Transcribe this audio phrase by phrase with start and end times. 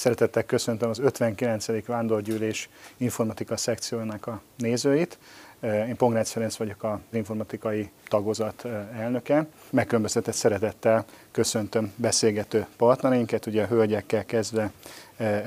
[0.00, 1.86] Szeretettel köszöntöm az 59.
[1.86, 5.18] Vándorgyűlés informatika szekciójának a nézőit.
[5.62, 9.46] Én Pongrácz Ferenc vagyok az informatikai tagozat elnöke.
[9.70, 14.72] Megkülönböztetett szeretettel köszöntöm beszélgető partnereinket, ugye a hölgyekkel kezdve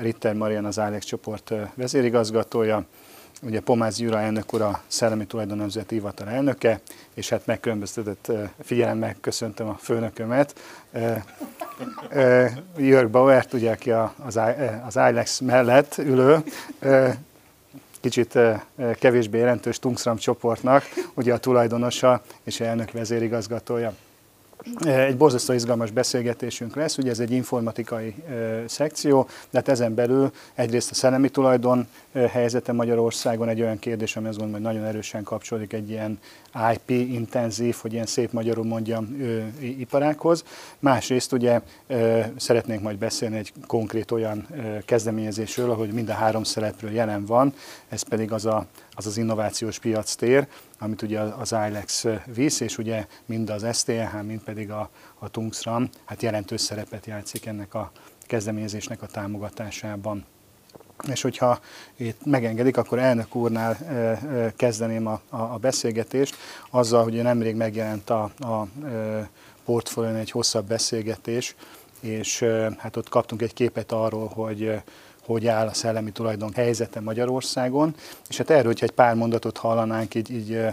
[0.00, 2.84] Ritter Marian az Alex csoport vezérigazgatója,
[3.44, 6.80] ugye Pomáz Gyura elnök úr a Szellemi Tulajdon Nemzeti Hivatal elnöke,
[7.14, 10.54] és hát megkülönböztetett figyelemmel köszöntöm a főnökömet,
[12.76, 14.40] Jörg Bauert, ugye, aki az,
[14.86, 16.42] az ILEX mellett ülő,
[18.00, 18.38] kicsit
[18.98, 20.84] kevésbé jelentős Tungsram csoportnak,
[21.14, 23.94] ugye a tulajdonosa és elnök vezérigazgatója.
[24.84, 28.14] Egy borzasztó izgalmas beszélgetésünk lesz, ugye ez egy informatikai
[28.66, 34.28] szekció, de hát ezen belül egyrészt a szellemi tulajdon helyzete Magyarországon egy olyan kérdés, ami
[34.28, 36.18] azt gondolom, hogy nagyon erősen kapcsolódik egy ilyen
[36.74, 39.16] IP-intenzív, hogy ilyen szép magyarul mondjam,
[39.60, 40.44] iparákhoz.
[40.78, 41.60] Másrészt ugye
[42.36, 44.46] szeretnénk majd beszélni egy konkrét olyan
[44.84, 47.54] kezdeményezésről, ahogy mind a három szereplő jelen van,
[47.88, 50.46] ez pedig az a, az, az innovációs piac tér,
[50.84, 55.88] amit ugye az ILEX visz, és ugye mind az STH, mind pedig a, a Tungsram
[56.04, 57.90] hát jelentős szerepet játszik ennek a
[58.26, 60.24] kezdeményezésnek a támogatásában.
[61.08, 61.60] És hogyha
[61.96, 63.78] itt megengedik, akkor elnök úrnál
[64.56, 66.36] kezdeném a, a, a beszélgetést,
[66.70, 68.66] azzal, hogy nemrég megjelent a, a
[69.64, 71.54] portfólión egy hosszabb beszélgetés,
[72.00, 72.44] és
[72.76, 74.82] hát ott kaptunk egy képet arról, hogy
[75.26, 77.94] hogy áll a szellemi tulajdon helyzete Magyarországon,
[78.28, 80.66] és hát erről, hogy egy pár mondatot hallanánk így, így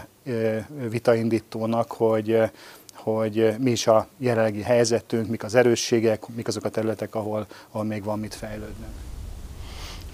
[0.88, 2.50] vitaindítónak, hogy
[2.94, 7.84] hogy mi is a jelenlegi helyzetünk, mik az erősségek, mik azok a területek, ahol, ahol
[7.84, 8.84] még van mit fejlődni.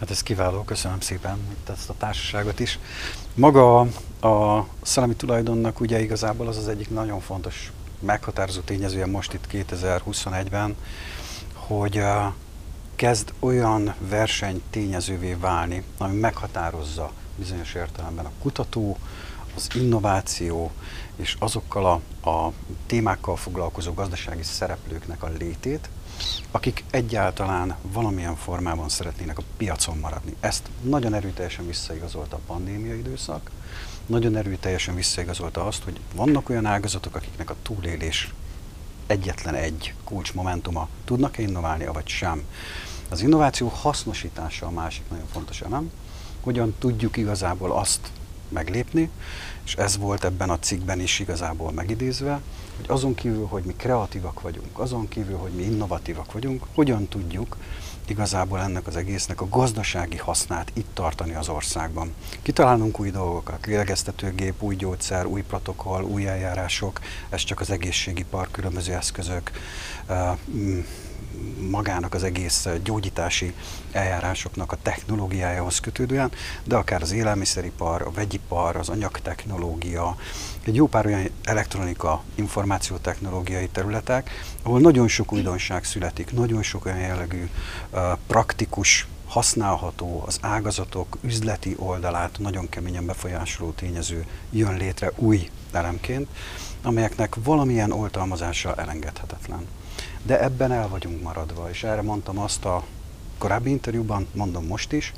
[0.00, 2.78] Hát ez kiváló, köszönöm szépen itt ezt a társaságot is.
[3.34, 3.80] Maga
[4.20, 10.77] a szellemi tulajdonnak ugye igazából az az egyik nagyon fontos meghatározó tényezője most itt 2021-ben,
[11.55, 12.02] hogy
[12.98, 18.98] kezd olyan verseny tényezővé válni, ami meghatározza bizonyos értelemben a kutató,
[19.55, 20.70] az innováció
[21.17, 22.53] és azokkal a, a
[22.87, 25.89] témákkal foglalkozó gazdasági szereplőknek a létét,
[26.51, 30.37] akik egyáltalán valamilyen formában szeretnének a piacon maradni.
[30.41, 33.51] Ezt nagyon erőteljesen visszaigazolta a pandémia időszak,
[34.07, 38.33] nagyon erőteljesen visszaigazolta azt, hogy vannak olyan ágazatok, akiknek a túlélés
[39.07, 42.42] egyetlen egy kulcsmomentuma, tudnak-e innoválni, vagy sem.
[43.08, 45.91] Az innováció hasznosítása a másik nagyon fontos elem.
[46.41, 48.11] Hogyan tudjuk igazából azt
[48.48, 49.11] meglépni,
[49.64, 52.41] és ez volt ebben a cikkben is igazából megidézve,
[52.77, 57.57] hogy azon kívül, hogy mi kreatívak vagyunk, azon kívül, hogy mi innovatívak vagyunk, hogyan tudjuk
[58.07, 62.14] igazából ennek az egésznek a gazdasági hasznát itt tartani az országban.
[62.42, 68.92] Kitalálunk új dolgokat, lélegeztetőgép, új gyógyszer, új protokoll, új eljárások, ez csak az egészségipar, különböző
[68.92, 69.51] eszközök,
[71.70, 73.55] magának az egész gyógyítási
[73.92, 76.30] eljárásoknak a technológiájához kötődően,
[76.64, 80.17] de akár az élelmiszeripar, a vegyipar, az anyagtechnológia,
[80.64, 84.30] egy jó pár olyan elektronika, információtechnológiai területek,
[84.62, 87.48] ahol nagyon sok újdonság születik, nagyon sok olyan jellegű
[88.27, 96.28] praktikus használható, az ágazatok üzleti oldalát nagyon keményen befolyásoló tényező jön létre új elemként,
[96.83, 99.67] amelyeknek valamilyen oltalmazása elengedhetetlen
[100.23, 102.84] de ebben el vagyunk maradva, és erre mondtam azt a
[103.39, 105.12] korábbi interjúban, mondom most is,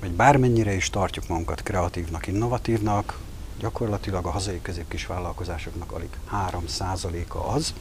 [0.00, 3.18] hogy bármennyire is tartjuk magunkat kreatívnak, innovatívnak,
[3.58, 7.74] gyakorlatilag a hazai középkis vállalkozásoknak alig 3%-a az,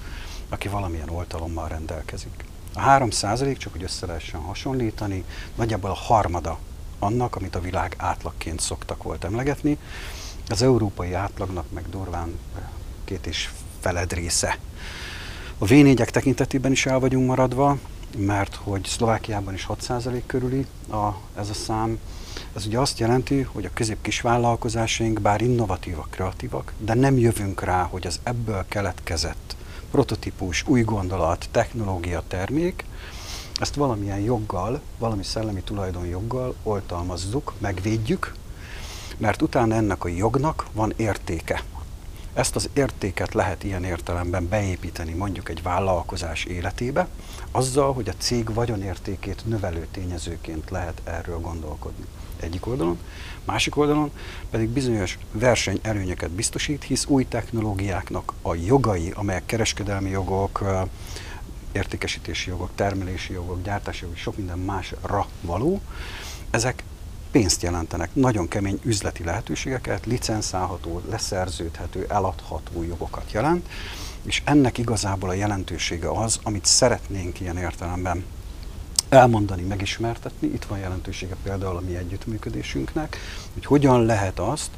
[0.49, 2.45] aki valamilyen oltalommal rendelkezik.
[2.73, 5.23] A 3% csak hogy össze lehessen hasonlítani,
[5.55, 6.59] nagyjából a harmada
[6.99, 9.77] annak, amit a világ átlagként szoktak volt emlegetni.
[10.49, 12.39] Az európai átlagnak meg durván
[13.03, 13.49] két és
[13.79, 14.57] feled része
[15.63, 17.78] a v tekintetében is el vagyunk maradva,
[18.18, 21.07] mert hogy Szlovákiában is 6% körüli a,
[21.40, 22.00] ez a szám.
[22.56, 27.83] Ez ugye azt jelenti, hogy a közép-kis vállalkozásaink bár innovatívak, kreatívak, de nem jövünk rá,
[27.83, 29.56] hogy az ebből keletkezett
[29.92, 32.86] prototípus, új gondolat, technológia, termék,
[33.59, 38.33] ezt valamilyen joggal, valami szellemi tulajdonjoggal oltalmazzuk, megvédjük,
[39.18, 41.63] mert utána ennek a jognak van értéke.
[42.33, 47.07] Ezt az értéket lehet ilyen értelemben beépíteni mondjuk egy vállalkozás életébe,
[47.51, 52.06] azzal, hogy a cég vagyonértékét növelő tényezőként lehet erről gondolkodni.
[52.39, 53.00] Egyik oldalon,
[53.44, 54.12] másik oldalon
[54.50, 60.63] pedig bizonyos versenyelőnyöket biztosít, hisz új technológiáknak a jogai, amelyek kereskedelmi jogok,
[61.71, 65.81] értékesítési jogok, termelési jogok, gyártási jogok, sok minden másra való,
[66.50, 66.83] ezek
[67.33, 73.68] pénzt jelentenek, nagyon kemény üzleti lehetőségeket, licenszálható, leszerződhető, eladható jogokat jelent,
[74.24, 78.25] és ennek igazából a jelentősége az, amit szeretnénk ilyen értelemben
[79.09, 80.47] elmondani, megismertetni.
[80.47, 83.18] Itt van jelentősége például a mi együttműködésünknek,
[83.53, 84.69] hogy hogyan lehet azt,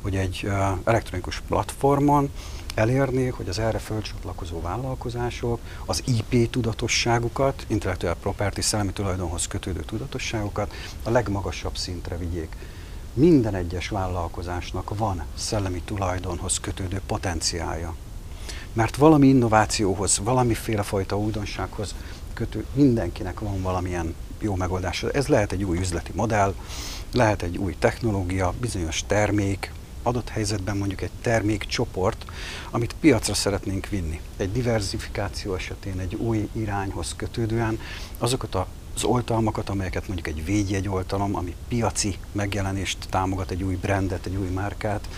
[0.00, 0.48] hogy egy
[0.84, 2.30] elektronikus platformon
[2.74, 10.74] elérni, hogy az erre fölcsatlakozó vállalkozások az IP tudatosságukat, intellektuál property szellemi tulajdonhoz kötődő tudatosságukat
[11.02, 12.56] a legmagasabb szintre vigyék.
[13.12, 17.94] Minden egyes vállalkozásnak van szellemi tulajdonhoz kötődő potenciálja.
[18.72, 21.94] Mert valami innovációhoz, valamiféle fajta újdonsághoz
[22.34, 25.10] kötő, mindenkinek van valamilyen jó megoldása.
[25.10, 26.54] Ez lehet egy új üzleti modell,
[27.12, 29.72] lehet egy új technológia, bizonyos termék,
[30.04, 32.24] adott helyzetben mondjuk egy termékcsoport,
[32.70, 34.20] amit piacra szeretnénk vinni.
[34.36, 37.78] Egy diversifikáció esetén egy új irányhoz kötődően
[38.18, 38.66] azokat a
[38.96, 44.36] az oltalmakat, amelyeket mondjuk egy védjegy oltalom, ami piaci megjelenést támogat, egy új brandet, egy
[44.36, 45.08] új márkát,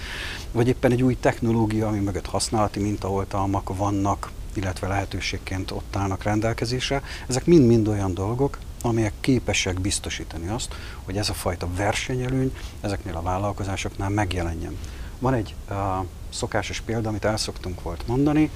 [0.53, 7.03] vagy éppen egy új technológia, ami mögött használati mintaoltalmak vannak, illetve lehetőségként ott állnak rendelkezésre.
[7.27, 10.75] Ezek mind-mind olyan dolgok, amelyek képesek biztosítani azt,
[11.05, 14.79] hogy ez a fajta versenyelőny ezeknél a vállalkozásoknál megjelenjen.
[15.19, 15.77] Van egy uh,
[16.29, 18.51] szokásos példa, amit el szoktunk volt mondani,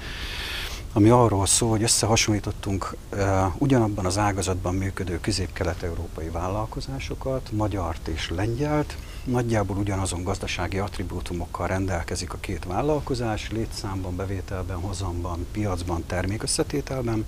[0.93, 3.19] ami arról szól, hogy összehasonlítottunk uh,
[3.57, 12.37] ugyanabban az ágazatban működő közép-kelet-európai vállalkozásokat, magyart és lengyelt, nagyjából ugyanazon gazdasági attribútumokkal rendelkezik a
[12.39, 17.25] két vállalkozás, létszámban, bevételben, hozamban, piacban, termékösszetételben,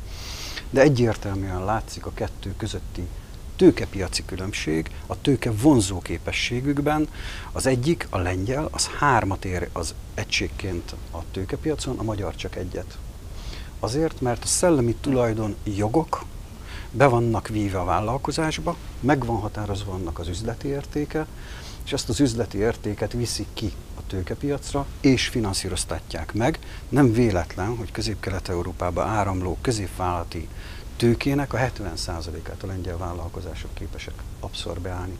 [0.69, 3.07] de egyértelműen látszik a kettő közötti
[3.55, 7.07] tőkepiaci különbség, a tőke vonzó képességükben.
[7.51, 12.97] Az egyik, a lengyel, az hármat ér az egységként a tőkepiacon, a magyar csak egyet.
[13.79, 16.25] Azért, mert a szellemi tulajdon jogok
[16.91, 21.25] be vannak víve a vállalkozásba, meg van határozva annak az üzleti értéke,
[21.85, 26.59] és ezt az üzleti értéket viszik ki a tőkepiacra, és finanszíroztatják meg.
[26.89, 30.47] Nem véletlen, hogy Közép-Kelet-Európába áramló középvállalati
[30.97, 35.17] tőkének a 70%-át a lengyel vállalkozások képesek abszorbálni.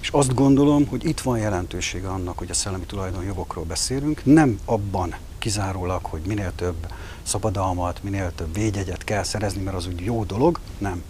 [0.00, 5.14] És azt gondolom, hogy itt van jelentősége annak, hogy a szellemi tulajdonjogokról beszélünk, nem abban
[5.38, 6.86] kizárólag, hogy minél több
[7.22, 11.02] szabadalmat, minél több védjegyet kell szerezni, mert az úgy jó dolog, nem.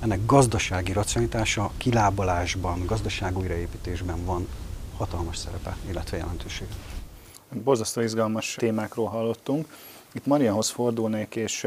[0.00, 4.48] Ennek gazdasági racionalitása, kilábalásban, gazdaság újraépítésben van
[4.96, 6.70] hatalmas szerepe, illetve jelentősége.
[7.64, 9.66] Borzasztó izgalmas témákról hallottunk.
[10.12, 11.66] Itt Marianhoz fordulnék, és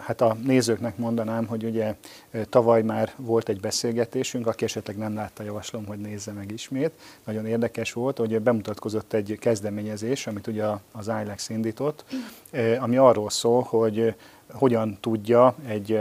[0.00, 1.94] Hát a nézőknek mondanám, hogy ugye
[2.48, 6.90] tavaly már volt egy beszélgetésünk, aki esetleg nem látta, javaslom, hogy nézze meg ismét.
[7.24, 12.04] Nagyon érdekes volt, hogy bemutatkozott egy kezdeményezés, amit ugye az ILEX indított,
[12.78, 14.14] ami arról szól, hogy
[14.52, 16.00] hogyan tudja egy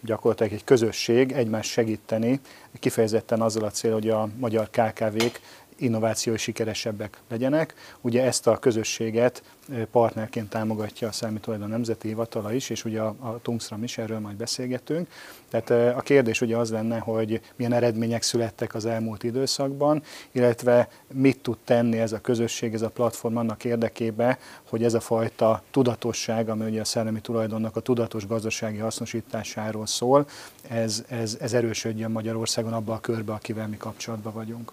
[0.00, 2.40] gyakorlatilag egy közösség egymást segíteni,
[2.78, 5.40] kifejezetten azzal a cél, hogy a magyar KKV-k
[5.80, 7.74] innovációi sikeresebbek legyenek.
[8.00, 9.42] Ugye ezt a közösséget
[9.90, 14.36] partnerként támogatja a Tulajdon Nemzeti Hivatala is, és ugye a, a Tungsram is, erről majd
[14.36, 15.08] beszélgetünk.
[15.48, 21.42] Tehát a kérdés ugye az lenne, hogy milyen eredmények születtek az elmúlt időszakban, illetve mit
[21.42, 24.38] tud tenni ez a közösség, ez a platform annak érdekébe,
[24.68, 30.26] hogy ez a fajta tudatosság, ami ugye a szellemi tulajdonnak a tudatos gazdasági hasznosításáról szól,
[30.68, 34.72] ez, ez, ez erősödjön Magyarországon abba a körbe, akivel mi kapcsolatban vagyunk.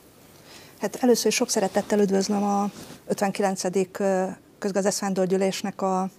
[0.80, 2.70] Hát először is sok szeretettel üdvözlöm a
[3.08, 3.62] 59.
[4.60, 6.10] közgazdászvándorgyűlésnek a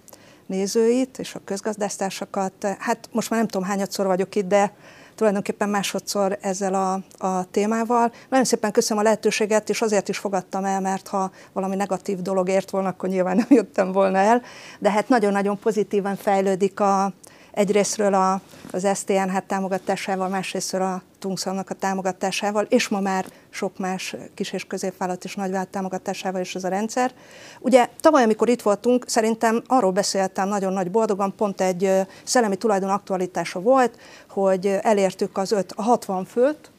[0.45, 2.53] nézőit és a közgazdáztársakat.
[2.79, 4.73] Hát most már nem tudom hányadszor vagyok itt, de
[5.15, 6.93] tulajdonképpen másodszor ezzel a,
[7.27, 8.11] a témával.
[8.29, 12.49] Nagyon szépen köszönöm a lehetőséget, és azért is fogadtam el, mert ha valami negatív dolog
[12.49, 14.41] ért volna, akkor nyilván nem jöttem volna el.
[14.79, 17.13] De hát nagyon-nagyon pozitívan fejlődik a,
[17.59, 23.77] egyrésztről a, az STN hát támogatásával, másrésztről a Tungszalnak a támogatásával, és ma már sok
[23.77, 27.11] más kis és középvállalat és nagyvállalat támogatásával is ez a rendszer.
[27.59, 31.91] Ugye tavaly, amikor itt voltunk, szerintem arról beszéltem nagyon nagy boldogan, pont egy
[32.23, 33.99] szellemi tulajdon aktualitása volt,
[34.29, 36.71] hogy elértük az 5, a 60 főt,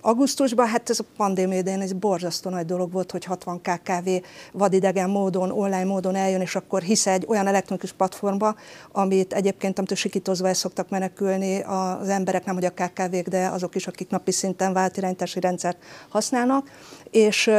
[0.00, 4.08] augusztusban, hát ez a pandémia idején ez borzasztó nagy dolog volt, hogy 60 KKV
[4.52, 8.56] vadidegen módon, online módon eljön, és akkor hisz egy olyan elektronikus platformba,
[8.92, 13.74] amit egyébként, amitől sikítozva el szoktak menekülni az emberek, nem hogy a KKV-k, de azok
[13.74, 15.78] is, akik napi szinten váltirányítási rendszert
[16.08, 16.70] használnak,
[17.10, 17.50] és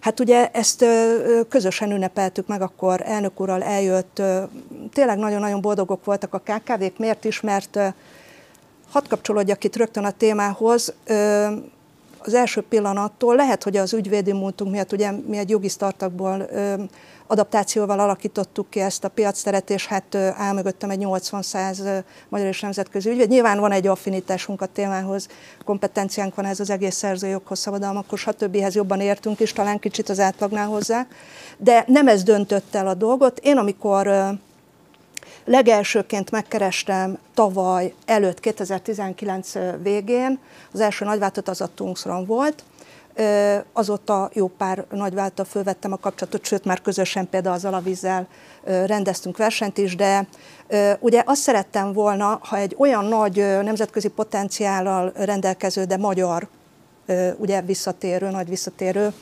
[0.00, 0.84] Hát ugye ezt
[1.48, 4.22] közösen ünnepeltük meg, akkor elnök úrral eljött,
[4.92, 7.78] tényleg nagyon-nagyon boldogok voltak a KKV-k, miért is, mert
[8.90, 10.92] Hadd kapcsolódjak itt rögtön a témához.
[12.18, 16.48] Az első pillanattól lehet, hogy az ügyvédi múltunk miatt, ugye mi egy jogi startupból
[17.26, 23.10] adaptációval alakítottuk ki ezt a piacteret, és hát áll mögöttem egy 80-100 magyar és nemzetközi
[23.10, 23.28] ügyvéd.
[23.28, 25.28] Nyilván van egy affinitásunk a témához,
[25.64, 28.56] kompetenciánk van ez az egész szerzőjoghoz, szabadalmakhoz, stb.
[28.70, 31.06] jobban értünk is, talán kicsit az átlagnál hozzá.
[31.56, 33.38] De nem ez döntött el a dolgot.
[33.38, 34.10] Én amikor
[35.48, 39.52] Legelsőként megkerestem tavaly előtt, 2019
[39.82, 40.38] végén,
[40.72, 42.64] az első nagyváltat az a Tungsram volt,
[43.72, 48.26] Azóta jó pár nagyváltal fölvettem a kapcsolatot, sőt már közösen például az alavízzel
[48.64, 50.26] rendeztünk versenyt is, de
[51.00, 56.48] ugye azt szerettem volna, ha egy olyan nagy nemzetközi potenciállal rendelkező, de magyar
[57.36, 59.12] ugye visszatérő, nagy visszatérő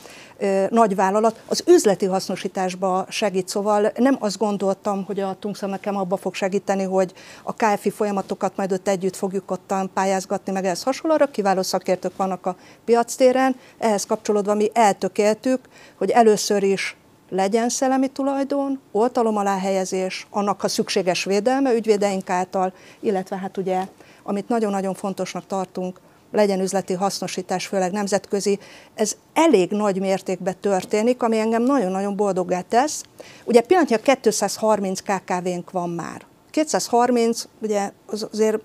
[0.69, 3.47] nagy vállalat, az üzleti hasznosításba segít.
[3.47, 7.13] Szóval nem azt gondoltam, hogy a Tungsza nekem abba fog segíteni, hogy
[7.43, 11.25] a KFI folyamatokat majd ott együtt fogjuk ottan pályázgatni, meg ehhez hasonlóra.
[11.25, 13.55] Kiváló szakértők vannak a piactéren.
[13.77, 15.59] Ehhez kapcsolódva mi eltökéltük,
[15.97, 16.95] hogy először is
[17.29, 23.87] legyen szellemi tulajdon, oltalom alá helyezés, annak a szükséges védelme ügyvédeink által, illetve hát ugye,
[24.23, 25.99] amit nagyon-nagyon fontosnak tartunk,
[26.31, 28.59] legyen üzleti hasznosítás, főleg nemzetközi,
[28.93, 33.03] ez elég nagy mértékben történik, ami engem nagyon-nagyon boldoggá tesz.
[33.45, 36.25] Ugye pillanatnyilag 230 KKV-nk van már.
[36.51, 38.61] 230, ugye az azért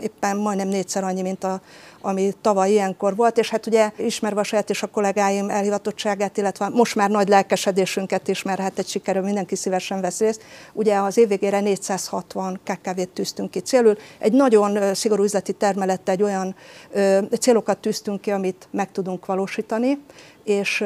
[0.00, 1.60] éppen majdnem négyszer annyi, mint a,
[2.00, 6.68] ami tavaly ilyenkor volt, és hát ugye ismerve a saját és a kollégáim elhivatottságát, illetve
[6.68, 10.42] most már nagy lelkesedésünket is, mert hát egy sikerül mindenki szívesen vesz részt.
[10.72, 13.96] Ugye az év végére 460 KKV-t tűztünk ki célul.
[14.18, 16.54] Egy nagyon szigorú üzleti termelettel egy olyan
[16.90, 19.98] ö, célokat tűztünk ki, amit meg tudunk valósítani,
[20.44, 20.84] és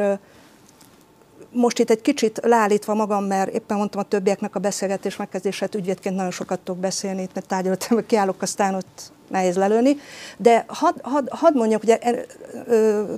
[1.54, 6.16] most itt egy kicsit leállítva magam, mert éppen mondtam a többieknek a beszélgetés megkezdését, ügyvédként
[6.16, 9.96] nagyon sokat tudok beszélni, itt mert tárgyalottam, kiállok, aztán ott nehéz lelőni,
[10.36, 11.98] de hadd had, had mondjak ugye,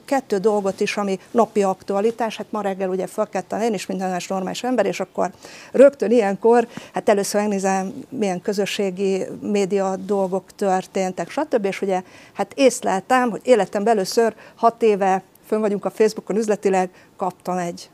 [0.04, 4.26] kettő dolgot is, ami napi aktualitás, hát ma reggel ugye felkeltem én is minden más
[4.26, 5.30] normális ember, és akkor
[5.72, 11.64] rögtön ilyenkor, hát először megnézem, milyen közösségi média dolgok történtek, stb.
[11.64, 12.02] És ugye
[12.32, 17.90] hát észleltem, hogy életem először hat éve fönn vagyunk a Facebookon üzletileg, kaptam egy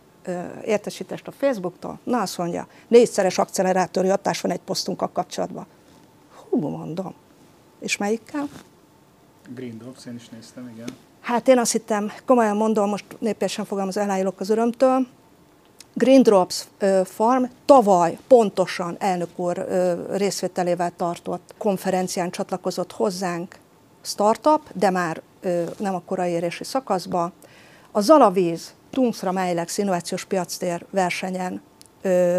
[0.65, 5.67] értesítést a Facebooktól, na azt mondja, négyszeres accelerátori hatás van egy posztunkkal kapcsolatban.
[6.51, 7.15] Hú, mondom.
[7.79, 8.49] És melyikkel?
[9.55, 10.89] Green Drops, én is néztem, igen.
[11.21, 15.07] Hát én azt hittem, komolyan mondom, most népesen fogalmaz, elájulok az örömtől,
[15.95, 16.65] Green Drops
[17.05, 19.67] Farm tavaly pontosan elnök úr
[20.11, 23.57] részvételével tartott konferencián csatlakozott hozzánk
[24.03, 25.23] startup, de már
[25.79, 27.33] nem a korai érési szakaszba.
[27.95, 31.63] A Zalavíz Tungsra Mejlex innovációs piactér versenyen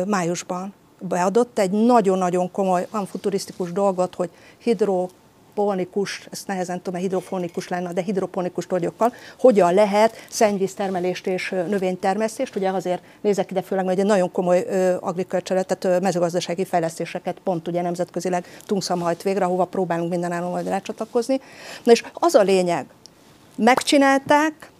[0.05, 5.07] májusban beadott egy nagyon-nagyon komoly, futurisztikus dolgot, hogy hidro
[5.53, 12.55] hidroponikus, ezt nehezen tudom, mert hidrofonikus lenne, de hidroponikus togyokkal, hogyan lehet szennyvíztermelést és növénytermesztést,
[12.55, 14.65] ugye azért nézek ide főleg, mert egy nagyon komoly
[14.99, 21.39] agriculture, tehát mezőgazdasági fejlesztéseket pont ugye nemzetközileg Tungszam hajt végre, ahova próbálunk mindenáron majd rácsatlakozni.
[21.83, 22.85] Na és az a lényeg,
[23.55, 24.71] megcsinálták,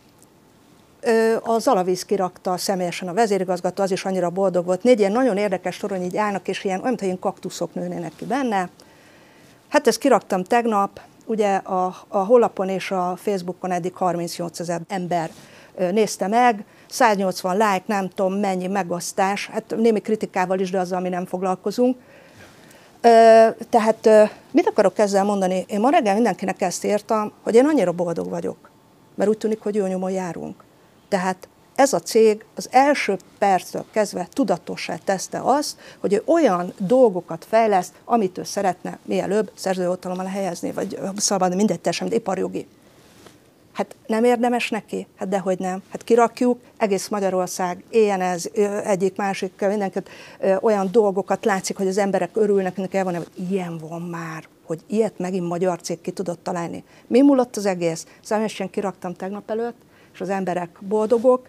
[1.42, 4.84] az Alavíz kirakta személyesen a vezérigazgató, az is annyira boldog volt.
[4.84, 8.70] Négy ilyen nagyon érdekes torony így állnak, és ilyen, olyan, ilyen kaktuszok nőnének ki benne.
[9.68, 15.30] Hát ezt kiraktam tegnap, ugye a, a honlapon és a Facebookon eddig 38 ezer ember
[15.78, 21.10] nézte meg, 180 like, nem tudom mennyi megosztás, hát némi kritikával is, de azzal mi
[21.10, 21.98] nem foglalkozunk.
[23.70, 24.10] Tehát
[24.52, 25.66] mit akarok ezzel mondani?
[25.68, 28.70] Én ma reggel mindenkinek ezt írtam, hogy én annyira boldog vagyok,
[29.16, 30.64] mert úgy tűnik, hogy jó nyomon járunk.
[31.14, 37.46] Tehát ez a cég az első perctől kezdve tudatosá teszte azt, hogy ő olyan dolgokat
[37.50, 42.68] fejleszt, amit ő szeretne mielőbb szerzőoltalommal helyezni, vagy szabad, mindegy, teljesen, mint iparjogi.
[43.74, 45.08] Hát nem érdemes neki?
[45.16, 45.82] Hát dehogy nem.
[45.90, 48.46] Hát kirakjuk, egész Magyarország éljen ez
[48.84, 50.10] egyik, másik, mindenkit
[50.62, 54.80] olyan dolgokat látszik, hogy az emberek örülnek, ennek el van, hogy ilyen van már, hogy
[54.88, 56.84] ilyet megint magyar cég ki tudott találni.
[57.08, 58.06] Mi múlott az egész?
[58.22, 59.82] Személyesen kiraktam tegnap előtt,
[60.14, 61.48] és az emberek boldogok.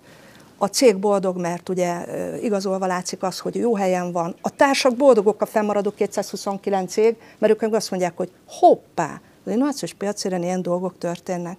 [0.59, 2.05] A cég boldog, mert ugye
[2.43, 4.35] igazolva látszik az, hogy jó helyen van.
[4.41, 9.93] A társak boldogok a fennmaradó 229 cég, mert ők azt mondják, hogy hoppá, az innovációs
[9.93, 11.57] piacéren ilyen dolgok történnek.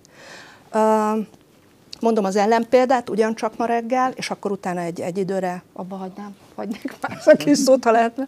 [2.02, 6.96] Mondom az ellenpéldát, ugyancsak ma reggel, és akkor utána egy, egy időre abba hagynám, hagynék
[7.02, 8.28] más a kis szót, ha lehetne.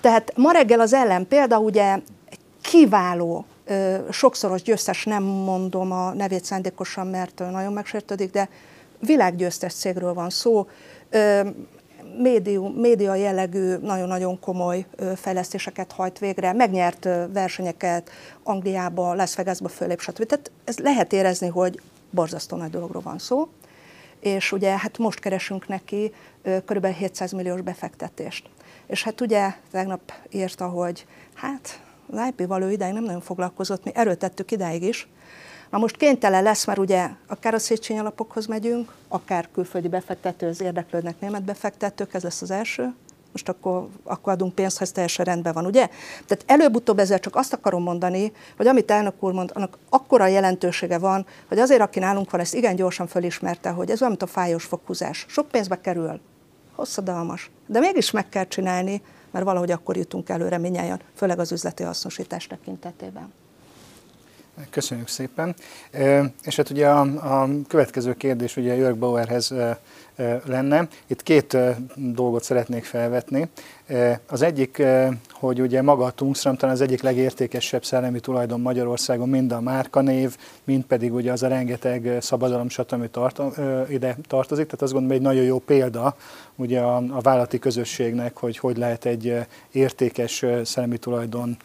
[0.00, 1.92] Tehát ma reggel az ellenpélda ugye
[2.30, 3.44] egy kiváló
[4.10, 8.48] sokszoros győztes, nem mondom a nevét szándékosan, mert nagyon megsértődik, de
[9.00, 10.68] világgyőztes cégről van szó,
[12.18, 18.10] médium, média jellegű, nagyon-nagyon komoly fejlesztéseket hajt végre, megnyert versenyeket
[18.42, 20.26] Angliába, Las Vegasba fölép, stb.
[20.26, 21.80] Tehát ez lehet érezni, hogy
[22.10, 23.48] borzasztó nagy dologról van szó,
[24.20, 26.12] és ugye hát most keresünk neki
[26.64, 26.86] kb.
[26.86, 28.48] 700 milliós befektetést.
[28.86, 31.80] És hát ugye tegnap írta, hogy hát
[32.10, 35.08] az IP való ideig nem nagyon foglalkozott, mi erőtettük idáig is.
[35.70, 41.20] Na most kénytelen lesz, mert ugye akár a Széchenyi alapokhoz megyünk, akár külföldi befektetőhöz érdeklődnek
[41.20, 42.94] német befektetők, ez lesz az első
[43.34, 45.88] most akkor, akkor adunk pénzt, ha ez teljesen rendben van, ugye?
[46.26, 50.98] Tehát előbb-utóbb ezzel csak azt akarom mondani, hogy amit elnök úr mond, annak akkora jelentősége
[50.98, 54.64] van, hogy azért, aki nálunk van, ezt igen gyorsan fölismerte, hogy ez olyan, a fájós
[54.64, 55.26] fokhúzás.
[55.28, 56.20] Sok pénzbe kerül,
[56.74, 59.02] hosszadalmas, de mégis meg kell csinálni,
[59.34, 63.32] mert valahogy akkor jutunk előre minnyáján, főleg az üzleti hasznosítás tekintetében.
[64.70, 65.54] Köszönjük szépen.
[66.44, 67.00] És hát ugye a,
[67.42, 69.54] a következő kérdés ugye Jörg Bauerhez
[70.44, 70.88] lenne.
[71.06, 71.56] Itt két
[71.94, 73.48] dolgot szeretnék felvetni.
[74.28, 74.82] Az egyik,
[75.44, 80.36] hogy ugye maga a Tungsram talán az egyik legértékesebb szellemi tulajdon Magyarországon, mind a márkanév,
[80.64, 83.40] mind pedig ugye az a rengeteg szabadalom, ami tart,
[83.88, 84.64] ide tartozik.
[84.64, 86.16] Tehát azt gondolom, egy nagyon jó példa
[86.56, 91.56] ugye a, a vállalati közösségnek, hogy hogy lehet egy értékes szellemi tulajdon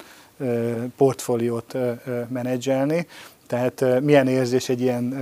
[0.97, 1.77] portfóliót
[2.27, 3.07] menedzselni.
[3.49, 5.13] Tehát milyen érzés egy ilyen,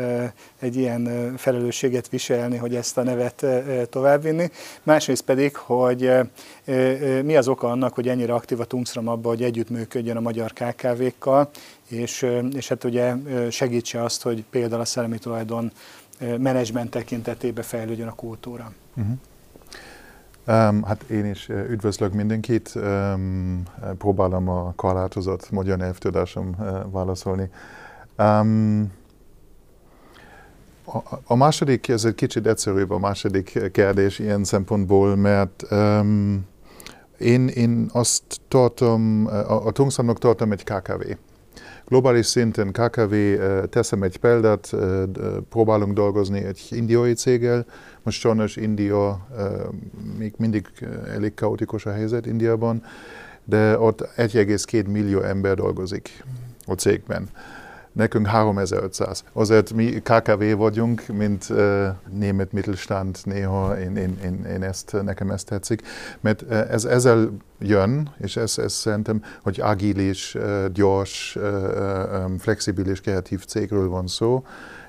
[0.60, 3.46] egy ilyen felelősséget viselni, hogy ezt a nevet
[3.90, 4.52] továbbvinni.
[4.84, 6.12] Másrészt pedig, hogy
[7.24, 11.50] mi az oka annak, hogy ennyire aktív a Tungsram abban, hogy együttműködjön a magyar KKV-kkal,
[11.88, 13.14] és, és hát ugye
[13.50, 15.72] segítse azt, hogy például a szellemi tulajdon
[16.38, 18.72] menedzsment tekintetében fejlődjön a kultúra.
[18.96, 19.14] Uh-huh.
[20.48, 23.64] Um, hát én is üdvözlök mindenkit, um,
[23.98, 27.50] próbálom a korlátozott magyar nyelvtudásom uh, válaszolni.
[28.18, 28.92] Um,
[31.26, 36.46] a, második, ez egy kicsit egyszerűbb a második kérdés ilyen szempontból, mert um,
[37.18, 41.02] én, én azt tartom, a, a Tungszamnak tartom egy KKV.
[41.88, 43.14] Globális szinten KKV,
[43.70, 44.76] teszem egy példát,
[45.50, 47.66] próbálunk dolgozni egy indiai céggel,
[48.04, 49.28] most sajnos India,
[50.18, 50.68] még mindig
[51.08, 52.84] elég kaotikus a helyzet Indiában,
[53.44, 56.24] de ott 1,2 millió ember dolgozik
[56.66, 57.30] a cégben
[57.98, 59.24] nekünk 3500.
[59.34, 65.30] Azért mi KKV vagyunk, mint uh, német Mittelstand néha, én, én, én, én ezt, nekem
[65.30, 65.82] ezt tetszik,
[66.20, 70.38] mert ez ezzel jön, és ez, ez szerintem, hogy agilis,
[70.74, 71.38] gyors,
[72.40, 74.46] flexibilis, kreatív cégről van szó,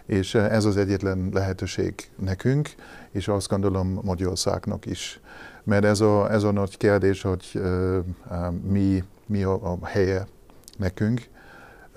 [0.06, 2.68] és ez az egyetlen lehetőség nekünk,
[3.10, 5.20] és azt gondolom Magyarországnak is.
[5.64, 7.98] Mert ez a, ez a nagy kérdés, hogy uh,
[8.68, 10.26] mi, mi a, a helye
[10.78, 11.28] nekünk,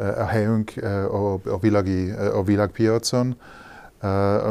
[0.01, 0.71] a helyünk
[1.11, 3.35] a, a, világi, a világpiacon,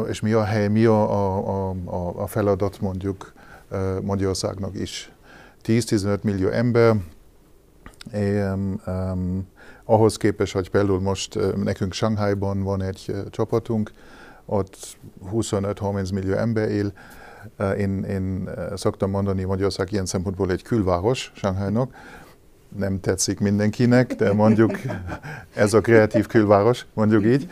[0.09, 1.75] és mi a hely, mi a, a,
[2.15, 3.33] a, feladat mondjuk
[4.01, 5.11] Magyarországnak is.
[5.63, 6.95] 10-15 millió ember,
[8.13, 9.47] um, um,
[9.83, 13.91] ahhoz képest, hogy például most nekünk Shanghaiban van egy csapatunk,
[14.45, 14.97] ott
[15.33, 16.93] 25-30 millió ember él,
[17.77, 21.95] én, én szoktam mondani, Magyarország ilyen szempontból egy külváros Shanghainak,
[22.77, 24.71] nem tetszik mindenkinek, de mondjuk
[25.53, 27.49] ez a kreatív külváros, mondjuk így.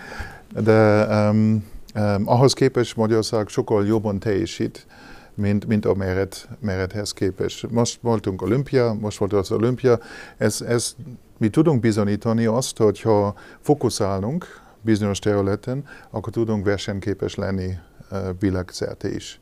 [0.62, 4.88] De um, um, ahhoz képest Magyarország sokkal jobban teljesít,
[5.34, 7.72] mint, mint a méret, mérethez képest.
[7.72, 10.00] Most voltunk olimpia, most volt az olimpia.
[10.38, 10.96] Ez, ez,
[11.38, 17.74] mi tudunk bizonyítani azt, hogyha fókuszálunk bizonyos területen, akkor tudunk versenyképes lenni
[18.12, 19.40] uh, világszerte is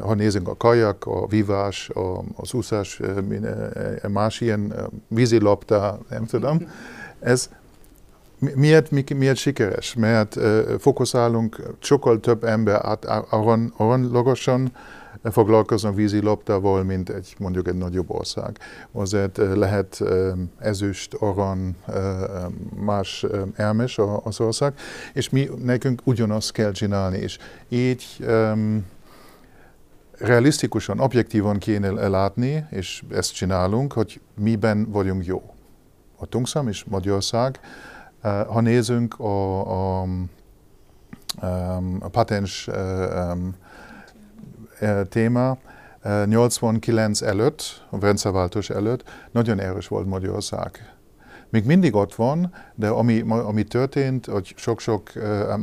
[0.00, 3.00] ha nézzünk a kajak, a vívás, a, az úszás,
[4.08, 4.74] más ilyen
[5.08, 6.70] vízilapta, nem tudom,
[7.20, 7.48] ez
[8.54, 9.94] miért, miért sikeres?
[9.94, 10.38] Mert
[10.78, 13.58] fókuszálunk, sokkal több ember át, arra,
[14.10, 14.72] logosan
[15.22, 18.58] foglalkoznak vízilaptával, mint egy, mondjuk egy nagyobb ország.
[18.92, 20.02] Azért lehet
[20.58, 21.76] ezüst, aran,
[22.84, 24.74] más elmes az ország,
[25.12, 28.26] és mi nekünk ugyanazt kell csinálni, és így
[30.22, 35.54] realisztikusan, objektívan kéne látni, és ezt csinálunk, hogy miben vagyunk jó.
[36.16, 37.60] A Tungszam és Magyarország,
[38.20, 40.06] eh, ha nézünk a, a,
[42.00, 43.30] a patens eh,
[44.78, 45.58] eh, téma,
[46.26, 50.91] 89 előtt, a rendszerváltás előtt nagyon erős volt Magyarország
[51.52, 55.10] még mindig ott van, de ami, ami történt, hogy sok-sok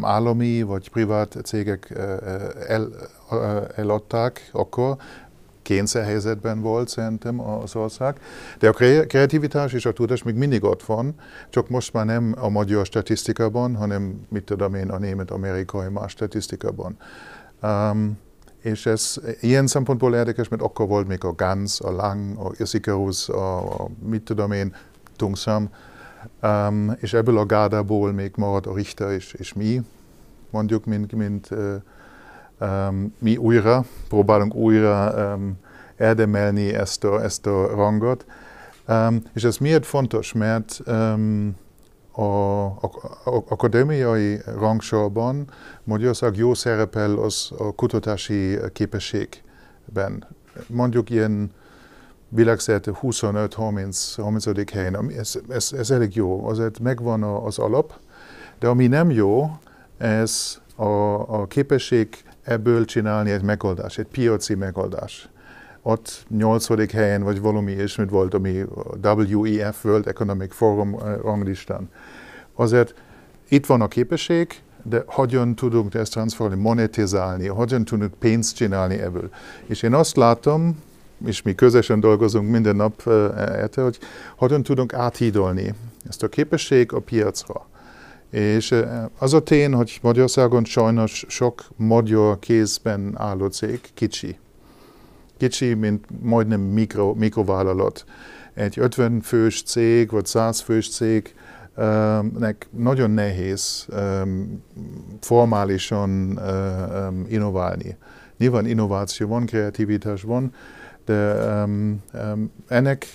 [0.02, 1.94] állami vagy privát cégek
[2.68, 2.90] el,
[3.76, 4.96] eladták akkor,
[5.62, 8.20] kényszerhelyzetben volt szerintem az ország.
[8.60, 8.72] De a
[9.08, 11.16] kreativitás és a tudás még mindig ott van,
[11.50, 16.98] csak most már nem a magyar statisztikában, hanem mit tudom én, a német-amerikai más statisztikában.
[17.62, 18.18] Um,
[18.62, 23.30] és ez ilyen szempontból érdekes, mert akkor volt még a Gans, a Lang, a Issikerus,
[23.30, 24.76] a, a mit tudom én,
[25.20, 25.70] Tungsam,
[26.42, 29.82] um, és ebből a gárdából még marad a Richter és, és mi,
[30.50, 31.76] mondjuk, mint, mint uh,
[32.60, 35.58] um, mi újra, próbálunk újra um,
[36.00, 38.26] érdemelni ezt a, ezt a rangot.
[38.88, 40.34] Um, és ez miért fontos?
[40.34, 41.56] Mert um,
[42.12, 42.92] a, a,
[43.26, 45.50] a akadémiai rangsorban
[45.84, 50.28] Magyarország jó szerepel az a kutatási képességben.
[50.68, 51.52] Mondjuk ilyen
[52.30, 55.12] világszerte 25-30 helyen.
[55.18, 57.94] Ez, ez, ez elég jó, azért megvan az alap,
[58.60, 59.52] de ami nem jó,
[59.98, 60.84] ez a,
[61.42, 62.08] a képesség
[62.44, 65.30] ebből csinálni egy megoldás, egy piaci megoldás.
[65.82, 68.64] Ott nyolcadik helyen, vagy valami ismét volt, ami
[69.34, 71.90] WEF, World Economic Forum eh, ranglistán.
[72.56, 72.94] Azért
[73.48, 79.30] itt van a képesség, de hogyan tudunk ezt transferálni, monetizálni, hogyan tudunk pénzt csinálni ebből.
[79.66, 80.78] És én azt látom,
[81.26, 83.02] és mi közösen dolgozunk minden nap
[83.38, 84.00] érte, hogy
[84.38, 85.74] hogyan tudunk áthídolni
[86.08, 87.68] ezt a képesség a piacra.
[88.32, 88.76] És
[89.18, 94.38] az a tény, hogy Magyarországon sajnos sok magyar kézben álló cég kicsi.
[95.38, 98.06] Kicsi, mint majdnem mikro, mikrovállalat.
[98.54, 101.34] Egy 50 fős cég, vagy 100 fős cég,
[102.38, 103.88] nek nagyon nehéz
[105.20, 106.40] formálisan
[107.28, 107.98] innoválni.
[108.38, 110.54] Nyilván innováció van, kreativitás van,
[111.10, 113.08] de um, um, ennek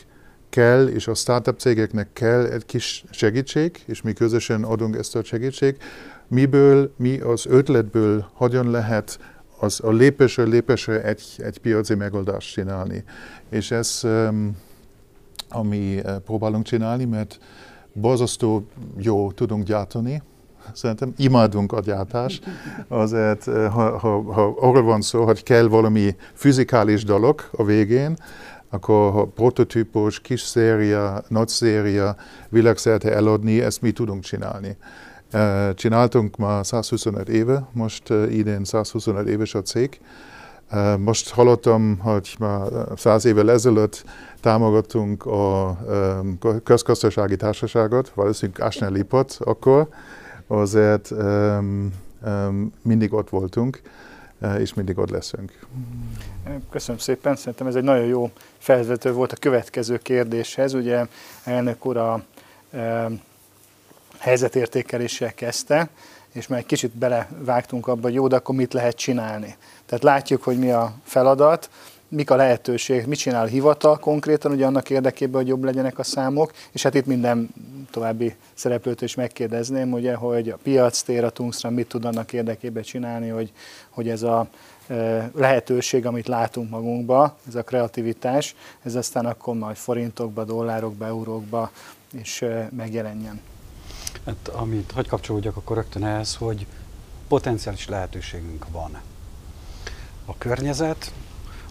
[0.49, 5.25] kell, és a startup cégeknek kell egy kis segítség, és mi közösen adunk ezt a
[5.25, 5.77] segítség,
[6.29, 9.19] miből, mi az ötletből hogyan lehet
[9.59, 13.05] az a lépésről lépésre egy, egy piaci megoldást csinálni.
[13.51, 14.57] És ez, um,
[15.49, 17.39] ami uh, próbálunk csinálni, mert
[17.93, 20.23] borzasztó jó tudunk gyártani,
[20.73, 22.45] Szerintem imádunk a gyártást,
[22.89, 28.17] azért eh, ha, ha, ha arról van szó, hogy kell valami fizikális dolog a végén,
[28.71, 32.17] akkor ha prototípus, kis széria, nagy széria,
[32.49, 34.77] világszerte eladni, ezt mi tudunk csinálni.
[35.31, 40.01] Eh, csináltunk már 125 éve, most eh, idén 125 éves a cég.
[40.99, 44.05] Most hallottam, hogy már száz évvel ezelőtt
[44.41, 45.79] támogattunk a
[46.65, 49.89] közgazdasági társaságot, valószínűleg Asner Lipot akkor,
[50.47, 51.93] azért um,
[52.27, 53.81] um, mindig ott voltunk,
[54.41, 55.67] uh, és mindig ott leszünk.
[56.71, 60.75] Köszönöm szépen, szerintem ez egy nagyon jó felvezető volt a következő kérdéshez.
[60.75, 61.07] Ugye
[61.45, 62.25] elnök úr a
[62.71, 63.09] e,
[64.19, 65.89] helyzetértékeléssel kezdte,
[66.33, 69.57] és már egy kicsit belevágtunk abba, hogy jó, de akkor mit lehet csinálni.
[69.87, 71.71] Tehát látjuk, hogy mi a feladat,
[72.15, 76.03] mik a lehetőség, mit csinál a hivatal konkrétan, ugye annak érdekében, hogy jobb legyenek a
[76.03, 77.49] számok, és hát itt minden
[77.91, 82.83] további szereplőt is megkérdezném, ugye, hogy a piac tér, a Tungsram mit tud annak érdekében
[82.83, 83.53] csinálni, hogy,
[83.91, 84.47] hogy ez a
[84.87, 91.71] e, lehetőség, amit látunk magunkba, ez a kreativitás, ez aztán akkor majd forintokba, dollárokba, eurókba
[92.13, 93.41] is e, megjelenjen.
[94.27, 96.67] Hát, amit, hogy kapcsolódjak akkor rögtön ehhez, hogy
[97.29, 99.01] potenciális lehetőségünk van.
[100.25, 101.13] A környezet,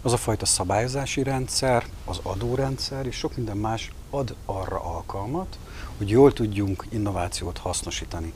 [0.04, 5.58] az a fajta szabályozási rendszer, az adórendszer és sok minden más ad arra alkalmat,
[5.98, 8.34] hogy jól tudjunk innovációt hasznosítani.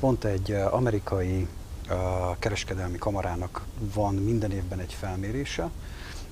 [0.00, 1.48] Pont egy eh, amerikai
[1.90, 1.96] uh,
[2.38, 5.70] kereskedelmi kamarának van minden évben egy felmérése.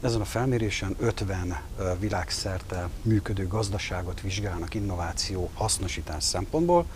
[0.00, 6.87] Ezen a felmérésen 50 uh, eh, világszerte működő gazdaságot vizsgálnak innováció hasznosítás szempontból,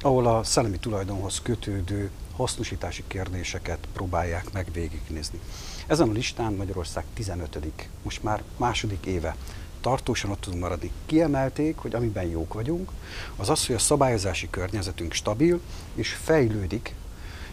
[0.00, 5.40] ahol a szellemi tulajdonhoz kötődő hasznosítási kérdéseket próbálják meg végignézni.
[5.86, 7.58] Ezen a listán Magyarország 15
[8.02, 9.36] most már második éve
[9.80, 10.90] tartósan ott tudunk maradni.
[11.06, 12.90] Kiemelték, hogy amiben jók vagyunk,
[13.36, 15.60] az az, hogy a szabályozási környezetünk stabil
[15.94, 16.94] és fejlődik,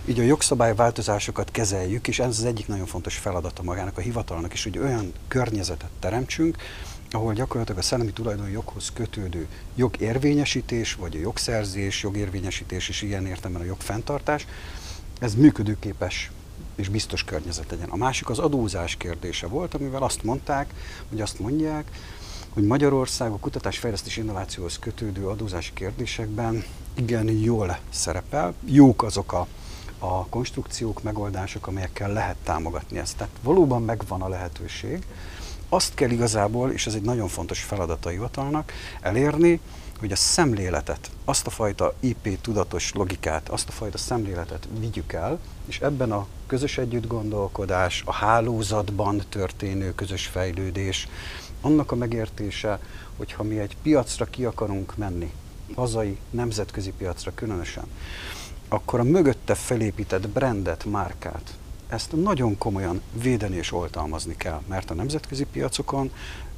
[0.05, 4.63] így a jogszabályváltozásokat kezeljük, és ez az egyik nagyon fontos feladata magának a hivatalnak is,
[4.63, 6.57] hogy olyan környezetet teremtsünk,
[7.11, 13.65] ahol gyakorlatilag a szellemi tulajdonjoghoz kötődő jogérvényesítés, vagy a jogszerzés, jogérvényesítés és ilyen értelemben a
[13.65, 14.47] jogfenntartás,
[15.19, 16.31] ez működőképes
[16.79, 17.89] és biztos környezet legyen.
[17.89, 20.73] A másik az adózás kérdése volt, amivel azt mondták,
[21.09, 21.91] hogy azt mondják,
[22.49, 26.63] hogy Magyarország a kutatás, fejlesztés, innovációhoz kötődő adózási kérdésekben
[26.93, 28.53] igen jól szerepel.
[28.65, 29.47] Jók azok a,
[29.99, 33.17] a konstrukciók, megoldások, amelyekkel lehet támogatni ezt.
[33.17, 35.05] Tehát valóban megvan a lehetőség.
[35.69, 39.59] Azt kell igazából, és ez egy nagyon fontos feladat a hivatalnak, elérni,
[39.99, 45.39] hogy a szemléletet, azt a fajta IP tudatos logikát, azt a fajta szemléletet vigyük el,
[45.65, 51.07] és ebben a közös együttgondolkodás, a hálózatban történő közös fejlődés,
[51.61, 52.79] annak a megértése,
[53.17, 55.33] hogy ha mi egy piacra ki akarunk menni,
[55.75, 57.87] hazai, nemzetközi piacra különösen,
[58.67, 61.53] akkor a mögötte felépített brandet, márkát,
[61.87, 66.11] ezt nagyon komolyan védeni és oltalmazni kell, mert a nemzetközi piacokon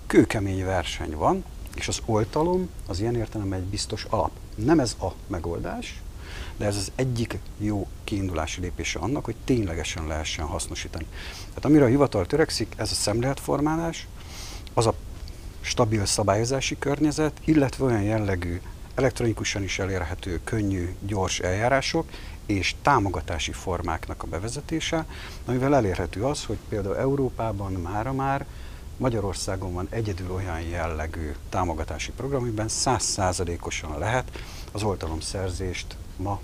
[0.08, 1.44] kőkemény verseny van,
[1.76, 4.32] és az oltalom az ilyen értelemben egy biztos alap.
[4.56, 6.02] Nem ez a megoldás,
[6.58, 11.06] de ez az egyik jó kiindulási lépése annak, hogy ténylegesen lehessen hasznosítani.
[11.48, 14.08] Tehát amire a hivatal törekszik, ez a szemléletformálás,
[14.74, 14.94] az a
[15.62, 18.62] stabil szabályozási környezet, illetve olyan jellegű
[18.96, 22.10] elektronikusan is elérhető, könnyű, gyors eljárások
[22.46, 25.06] és támogatási formáknak a bevezetése,
[25.46, 28.46] amivel elérhető az, hogy például Európában mára már
[29.02, 34.32] Magyarországon van egyedül olyan jellegű támogatási program, amiben százszázalékosan lehet
[34.72, 36.40] az oltalomszerzést ma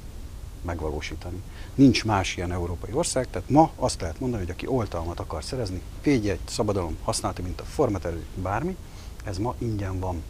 [0.61, 1.41] megvalósítani.
[1.75, 5.81] Nincs más ilyen európai ország, tehát ma azt lehet mondani, hogy aki oltalmat akar szerezni,
[6.03, 8.77] védjegy, szabadalom, használati, mint a formaterő, bármi,
[9.23, 10.23] ez ma ingyen van.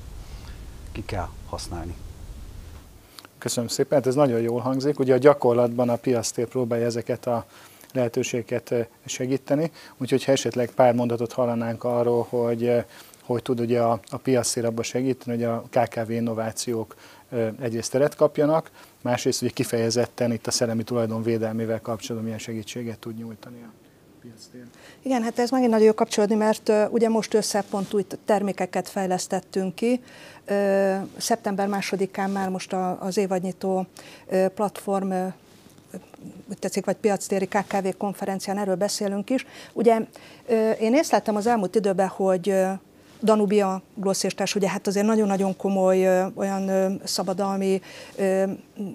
[0.92, 1.96] Ki kell használni.
[3.38, 5.00] Köszönöm szépen, hát ez nagyon jól hangzik.
[5.00, 7.46] Ugye a gyakorlatban a piasztér próbálja ezeket a
[7.94, 8.74] lehetőségeket
[9.06, 12.84] segíteni, úgyhogy ha esetleg pár mondatot hallanánk arról, hogy
[13.28, 16.96] hogy tud ugye a, a piasztér abban segíteni, hogy a KKV innovációk
[17.62, 18.72] egyrészt teret kapjanak,
[19.02, 23.72] másrészt ugye kifejezetten itt a szellemi tulajdon védelmével kapcsolatban milyen segítséget tud nyújtani a
[24.22, 24.64] piasztér.
[25.02, 30.02] Igen, hát ez megint nagyon jó kapcsolódni, mert ugye most összepont új termékeket fejlesztettünk ki.
[31.18, 33.86] Szeptember másodikán már most az évadnyitó
[34.56, 35.14] platform
[36.50, 39.46] úgy tetszik, vagy piactéri KKV konferencián erről beszélünk is.
[39.74, 40.00] Ugye
[40.80, 42.54] én észleltem az elmúlt időben, hogy
[43.24, 47.82] Danubia glosszértás, ugye hát azért nagyon-nagyon komoly olyan szabadalmi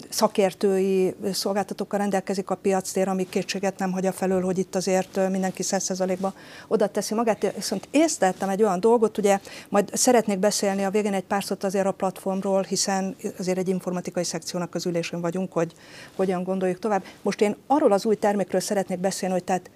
[0.09, 5.63] szakértői szolgáltatókkal rendelkezik a piactér, ami kétséget nem hagy a felől, hogy itt azért mindenki
[5.65, 6.33] 100%-ba
[6.67, 7.53] oda teszi magát.
[7.55, 11.85] Viszont észleltem egy olyan dolgot, ugye majd szeretnék beszélni a végén egy pár szót azért
[11.85, 15.73] a platformról, hiszen azért egy informatikai szekciónak az ülésén vagyunk, hogy
[16.15, 17.03] hogyan gondoljuk tovább.
[17.21, 19.69] Most én arról az új termékről szeretnék beszélni, hogy tehát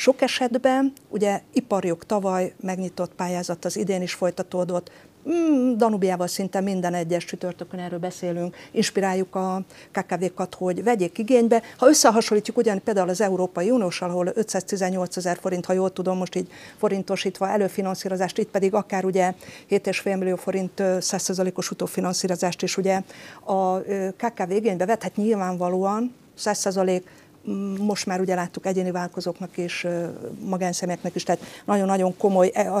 [0.00, 4.90] sok esetben ugye iparjog tavaly megnyitott pályázat az idén is folytatódott,
[5.28, 11.62] mm, Danubiával szinte minden egyes csütörtökön erről beszélünk, inspiráljuk a KKV-kat, hogy vegyék igénybe.
[11.76, 16.34] Ha összehasonlítjuk ugyan például az Európai Uniós, ahol 518 ezer forint, ha jól tudom, most
[16.34, 19.34] így forintosítva előfinanszírozást, itt pedig akár ugye
[19.70, 23.02] 7,5 millió forint 100%-os utófinanszírozást is ugye
[23.44, 23.80] a
[24.16, 27.02] KKV igénybe vett, hát nyilvánvalóan 100%
[27.78, 29.86] most már ugye láttuk egyéni vállalkozóknak és
[30.44, 32.80] magánszemélyeknek is, tehát nagyon-nagyon komoly, e,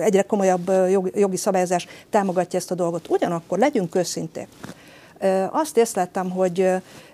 [0.00, 0.70] egyre komolyabb
[1.14, 3.08] jogi szabályozás támogatja ezt a dolgot.
[3.08, 4.48] Ugyanakkor legyünk őszinték.
[5.50, 6.70] Azt észlettem, hogy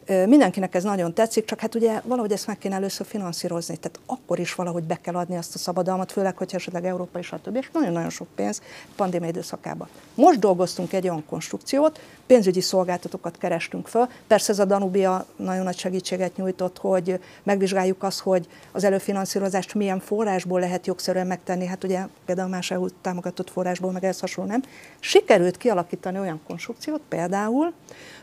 [0.09, 4.39] Mindenkinek ez nagyon tetszik, csak hát ugye valahogy ezt meg kéne először finanszírozni, tehát akkor
[4.39, 7.59] is valahogy be kell adni azt a szabadalmat, főleg, hogyha esetleg Európa és a többi,
[7.59, 8.63] és nagyon-nagyon sok pénz
[8.97, 9.89] pandémia időszakában.
[10.15, 14.09] Most dolgoztunk egy olyan konstrukciót, pénzügyi szolgáltatókat kerestünk föl.
[14.27, 20.01] Persze ez a Danubia nagyon nagy segítséget nyújtott, hogy megvizsgáljuk azt, hogy az előfinanszírozást milyen
[20.01, 24.63] forrásból lehet jogszerűen megtenni, hát ugye például más EU támogatott forrásból, meg ez hasonló nem.
[25.01, 27.73] Sikerült kialakítani olyan konstrukciót például,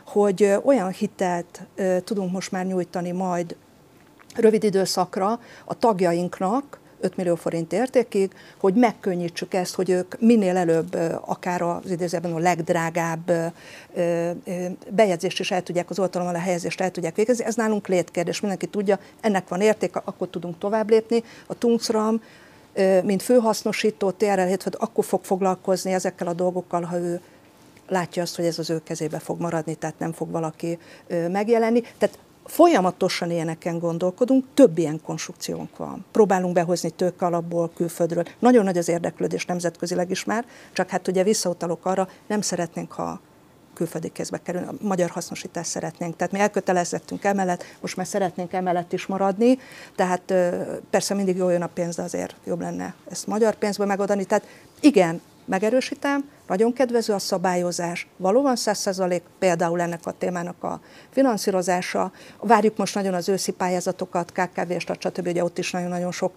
[0.06, 1.66] hogy olyan hitelt
[2.04, 3.56] tudunk most már nyújtani majd
[4.34, 10.94] rövid időszakra a tagjainknak, 5 millió forint értékig, hogy megkönnyítsük ezt, hogy ők minél előbb,
[11.20, 13.32] akár az idézőben a legdrágább
[14.90, 17.44] bejegyzést is el tudják, az oltalom alá helyezést el tudják végezni.
[17.44, 21.22] Ez nálunk létkérdés, mindenki tudja, ennek van értéke, akkor tudunk tovább lépni.
[21.46, 22.22] A Tungsram,
[23.02, 27.20] mint főhasznosító TRL akkor fog foglalkozni ezekkel a dolgokkal, ha ő
[27.88, 30.78] látja azt, hogy ez az ő kezébe fog maradni, tehát nem fog valaki
[31.30, 31.80] megjelenni.
[31.98, 36.04] Tehát folyamatosan ilyeneken gondolkodunk, több ilyen konstrukciónk van.
[36.12, 38.24] Próbálunk behozni tőke alapból, külföldről.
[38.38, 43.20] Nagyon nagy az érdeklődés nemzetközileg is már, csak hát ugye visszautalok arra, nem szeretnénk, ha
[43.74, 46.16] külföldi kézbe kerül, a magyar hasznosítást szeretnénk.
[46.16, 49.58] Tehát mi elkötelezettünk emellett, most már szeretnénk emellett is maradni,
[49.96, 50.34] tehát
[50.90, 54.24] persze mindig jó jön a pénz, de azért jobb lenne ezt magyar pénzből megadani.
[54.24, 54.46] Tehát
[54.80, 60.80] igen, megerősítem, nagyon kedvező a szabályozás, valóban 100% például ennek a témának a
[61.10, 62.12] finanszírozása.
[62.40, 65.26] Várjuk most nagyon az őszi pályázatokat, KKV-s, stb.
[65.26, 66.32] Ugye ott is nagyon-nagyon sok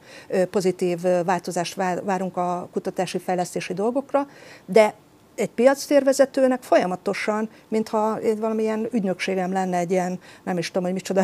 [0.50, 4.28] pozitív változást várunk a kutatási fejlesztési dolgokra,
[4.66, 4.94] de
[5.40, 11.24] egy piactérvezetőnek folyamatosan, mintha valamilyen ügynökségem lenne egy ilyen, nem is tudom, hogy micsoda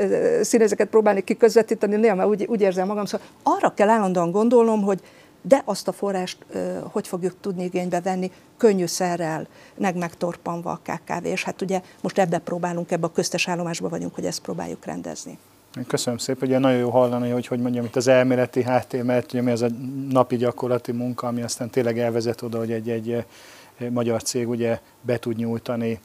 [0.40, 5.00] színezeket próbálni kiközvetíteni, néha már úgy, úgy érzem magam, szóval arra kell állandóan gondolnom, hogy
[5.48, 6.38] de azt a forrást
[6.82, 12.38] hogy fogjuk tudni igénybe venni, könnyűszerrel, meg megtorpanva a KKV, és hát ugye most ebbe
[12.38, 15.38] próbálunk, ebbe a köztes állomásba vagyunk, hogy ezt próbáljuk rendezni.
[15.86, 19.42] Köszönöm szépen, ugye nagyon jó hallani, hogy hogy mondjam, itt az elméleti háttér, mert ugye
[19.42, 19.68] mi az a
[20.10, 23.24] napi gyakorlati munka, ami aztán tényleg elvezet oda, hogy egy, egy
[23.90, 26.00] magyar cég ugye be tud nyújtani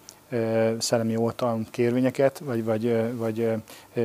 [0.79, 3.49] szellemi oltalom kérvényeket, vagy, vagy, vagy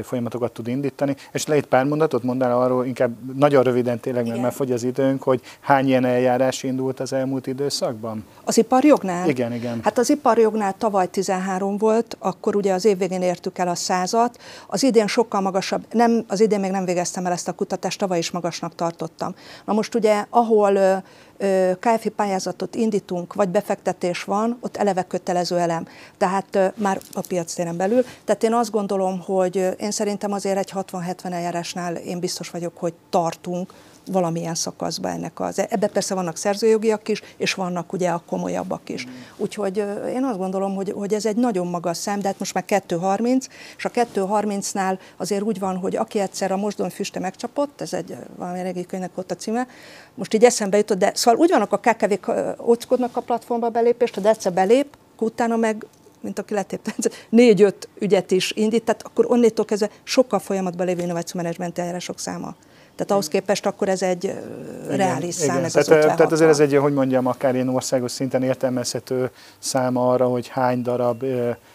[0.02, 1.16] folyamatokat tud indítani.
[1.32, 4.82] És le egy pár mondatot mondál arról, inkább nagyon röviden tényleg, mert már fogy az
[4.82, 8.24] időnk, hogy hány ilyen eljárás indult az elmúlt időszakban?
[8.44, 9.28] Az iparjognál?
[9.28, 9.80] Igen, igen.
[9.82, 14.38] Hát az iparjognál tavaly 13 volt, akkor ugye az év végén értük el a százat.
[14.66, 18.18] Az idén sokkal magasabb, nem, az idén még nem végeztem el ezt a kutatást, tavaly
[18.18, 19.34] is magasnak tartottam.
[19.64, 21.02] Na most ugye, ahol
[21.80, 25.86] KFI pályázatot indítunk, vagy befektetés van, ott eleve kötelező elem.
[26.16, 28.04] tehát már a piac téren belül.
[28.24, 32.94] Tehát én azt gondolom, hogy én szerintem azért egy 60-70 eljárásnál én biztos vagyok, hogy
[33.10, 33.72] tartunk,
[34.12, 35.58] valamilyen szakaszba ennek az.
[35.68, 39.06] Ebben persze vannak szerzőjogiak is, és vannak ugye a komolyabbak is.
[39.36, 39.76] Úgyhogy
[40.08, 43.46] én azt gondolom, hogy, hogy ez egy nagyon magas szám, de hát most már 2.30,
[43.76, 48.16] és a 2.30-nál azért úgy van, hogy aki egyszer a mosdon füste megcsapott, ez egy
[48.36, 49.66] valami régi könyvnek ott a címe,
[50.14, 52.32] most így eszembe jutott, de szóval úgy vannak a KKV-k
[52.66, 55.86] óckodnak a platformba belépést, de egyszer belép, utána meg
[56.20, 56.94] mint aki letépte,
[57.28, 62.54] négy-öt ügyet is indít, tehát akkor onnétól kezdve sokkal folyamatban lévő innovációmenedzsment eljárások száma.
[62.96, 65.58] Tehát ahhoz képest akkor ez egy igen, reális szám.
[65.58, 65.70] Igen.
[65.70, 70.48] Tehát, tehát azért ez egy, hogy mondjam, akár ilyen országos szinten értelmezhető száma arra, hogy
[70.48, 71.24] hány darab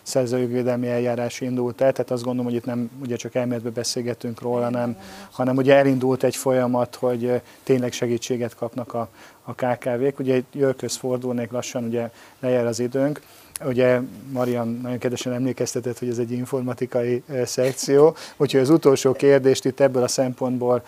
[0.01, 1.91] szerzőjogvédelmi eljárás indult el.
[1.91, 4.97] Tehát azt gondolom, hogy itt nem ugye csak elméletben beszélgetünk róla, nem,
[5.31, 9.09] hanem ugye elindult egy folyamat, hogy tényleg segítséget kapnak a,
[9.43, 10.19] a KKV-k.
[10.19, 13.21] Ugye jövőköz fordulnék lassan, ugye lejár az időnk.
[13.65, 13.99] Ugye
[14.31, 20.03] Marian nagyon kedvesen emlékeztetett, hogy ez egy informatikai szekció, úgyhogy az utolsó kérdést itt ebből
[20.03, 20.83] a szempontból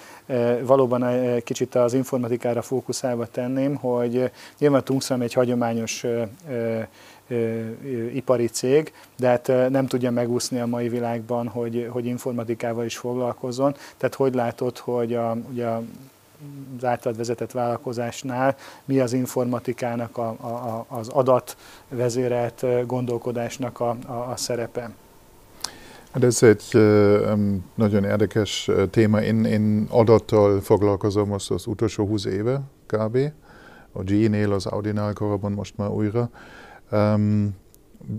[0.62, 1.06] valóban
[1.44, 6.06] kicsit az informatikára fókuszálva tenném, hogy nyilván a Tungstram egy hagyományos
[8.14, 13.76] ipari cég, de hát nem tudja megúszni a mai világban, hogy, hogy informatikával is foglalkozzon.
[13.98, 15.84] Tehát hogy látod, hogy a, ugye a
[16.78, 24.36] az általad vezetett vállalkozásnál mi az informatikának, a, a, az adatvezérelt gondolkodásnak a, a, a
[24.36, 24.92] szerepe?
[26.14, 26.72] Hát ez egy
[27.76, 29.22] nagyon érdekes téma.
[29.22, 33.18] Én, én adattal foglalkozom most az utolsó 20 éve kb.
[33.92, 36.30] A G-nél, az Audi-nál korábban most már újra.
[36.92, 37.56] Um,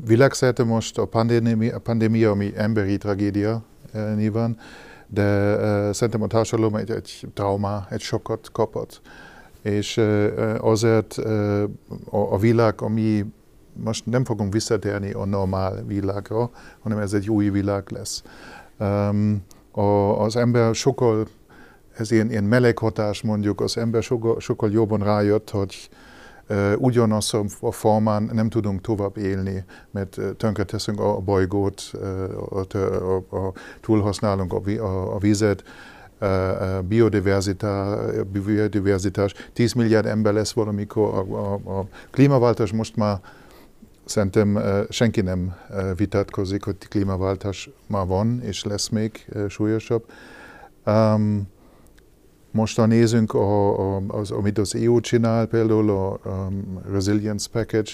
[0.07, 3.63] világszerte most a pandémia, a pandémia, ami emberi tragédia
[3.95, 4.59] uh, nyilván,
[5.07, 9.01] de uh, szerintem a társadalom egy, egy trauma, egy sokat kapott.
[9.63, 11.63] És uh, azért uh,
[12.11, 13.25] a, a világ, ami
[13.83, 18.23] most nem fogunk visszatérni a normál világra, hanem ez egy új világ lesz.
[18.79, 21.27] Um, a, az ember sokkal,
[21.97, 25.89] ez ilyen, ilyen meleghatás mondjuk, az ember sokkal, sokkal jobban rájött, hogy
[26.77, 31.83] ugyanaz a formán nem tudunk tovább élni, mert tönkreteszünk a bolygót,
[32.51, 35.65] a, a, a, túlhasználunk a, a, a vizet,
[36.89, 37.99] biodiverzitás,
[38.33, 43.21] biodiverzitás, 10 milliárd ember lesz valamikor, a, a, a klímaváltozás most már
[44.05, 45.55] Szerintem senki nem
[45.97, 50.05] vitatkozik, hogy klímaváltás már van, és lesz még súlyosabb.
[50.87, 51.49] Um,
[52.75, 57.91] ha nézünk, a, a, az, amit az EU csinál, például a um, Resilience Package,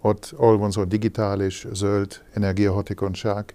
[0.00, 3.54] ott ahol van szó digitális, zöld energiahatékonyság.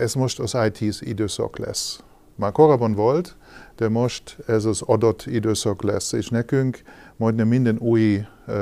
[0.00, 2.02] Ez most az IT időszak lesz.
[2.34, 3.36] Már korábban volt,
[3.76, 6.82] de most ez az adott időszak lesz, és nekünk
[7.16, 8.54] majdnem minden új uh,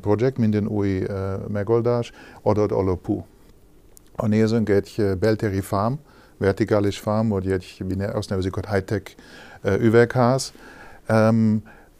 [0.00, 3.26] projekt, minden új uh, megoldás adat alapú.
[4.16, 5.92] Ha nézünk egy beltéri farm,
[6.36, 9.14] vertikális farm, vagy egy, azt nevezik, hogy high-tech
[9.80, 10.52] üvegház,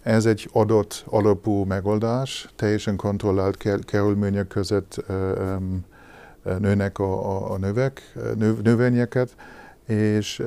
[0.02, 5.04] ez egy adott alapú megoldás, teljesen kontrollált körülmények között
[6.58, 9.36] nőnek a, a, a növek, növ, növényeket,
[9.86, 10.42] és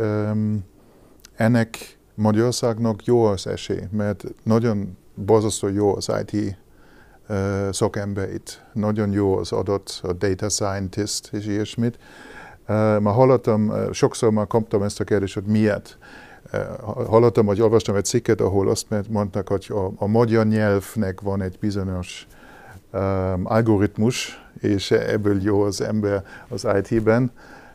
[1.35, 6.57] ennek Magyarországnak jó az esély, mert nagyon borzasztó jó az IT
[7.71, 8.61] szakember itt.
[8.73, 11.97] Nagyon jó az adott, a data scientist és ilyesmit.
[12.65, 15.97] Már hallottam, sokszor már kaptam ezt a kérdést, hogy miért.
[17.07, 21.57] Hallottam, vagy olvastam egy cikket, ahol azt mondták, hogy a, a magyar nyelvnek van egy
[21.59, 22.27] bizonyos
[22.93, 27.31] um, algoritmus, és ebből jó az ember az IT-ben.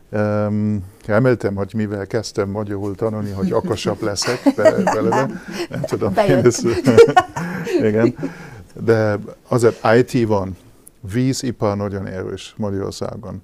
[0.09, 5.29] Um, reméltem, hogy mivel kezdtem magyarul tanulni, hogy okosabb leszek belőle.
[5.69, 6.13] Nem tudom.
[6.15, 6.59] Ez,
[7.89, 8.15] igen.
[8.83, 10.57] De azért IT van.
[11.13, 13.41] Vízipar nagyon erős Magyarországon.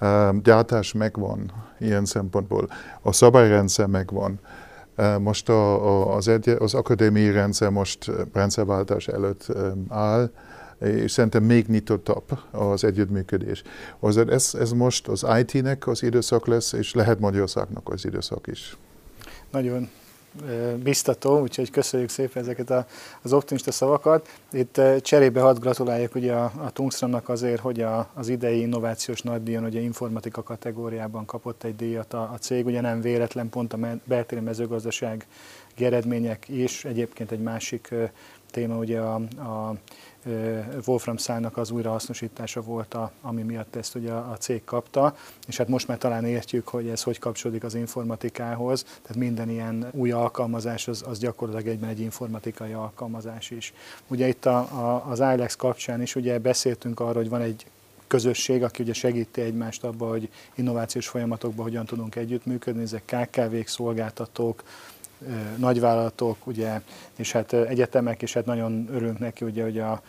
[0.00, 2.68] Um, gyártás megvan ilyen szempontból.
[3.02, 4.40] A szabályrendszer megvan.
[5.18, 9.46] Most a, az, egy, az akadémiai rendszer most rendszerváltás előtt
[9.88, 10.30] áll
[10.80, 13.62] és szerintem még nyitottabb az együttműködés.
[13.98, 18.76] Azért ez, ez most az IT-nek az időszak lesz, és lehet Magyarországnak az időszak is.
[19.50, 19.88] Nagyon
[20.82, 22.86] biztató, úgyhogy köszönjük szépen ezeket
[23.22, 24.28] az optimista szavakat.
[24.52, 29.64] Itt cserébe hadd gratuláljak ugye a, a Tungstramnak azért, hogy a, az idei innovációs nagydíjon,
[29.64, 34.40] ugye informatika kategóriában kapott egy díjat a, a cég, ugye nem véletlen, pont a beltéri
[34.40, 35.26] mezőgazdaság
[35.78, 37.94] eredmények is, egyébként egy másik
[38.50, 39.74] téma ugye a, a
[40.86, 45.16] Wolfram szálnak az újrahasznosítása volt, a, ami miatt ezt ugye a cég kapta,
[45.46, 49.88] és hát most már talán értjük, hogy ez hogy kapcsolódik az informatikához, tehát minden ilyen
[49.90, 53.72] új alkalmazás az, az gyakorlatilag egyben egy informatikai alkalmazás is.
[54.08, 57.66] Ugye itt a, a, az ILEX kapcsán is ugye beszéltünk arról, hogy van egy
[58.06, 64.62] közösség, aki ugye segíti egymást abba, hogy innovációs folyamatokban hogyan tudunk együttműködni, ezek KKV-k, szolgáltatók,
[65.56, 66.80] nagyvállalatok, ugye,
[67.16, 70.02] és hát egyetemek, és hát nagyon örülünk neki, ugye, hogy a,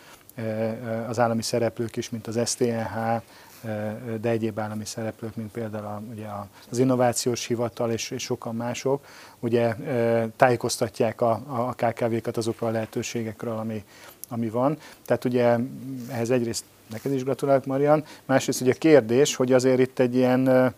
[1.08, 3.22] az állami szereplők is, mint az STNH,
[4.20, 6.26] de egyéb állami szereplők, mint például a, ugye
[6.70, 9.06] az Innovációs Hivatal és, és sokan mások,
[9.40, 9.74] ugye
[10.36, 13.84] tájékoztatják a, a KKV-kat azokról a lehetőségekről, ami,
[14.28, 14.78] ami van.
[15.06, 15.56] Tehát ugye
[16.10, 20.74] ehhez egyrészt neked is gratulálok, Marian, másrészt ugye a kérdés, hogy azért itt egy ilyen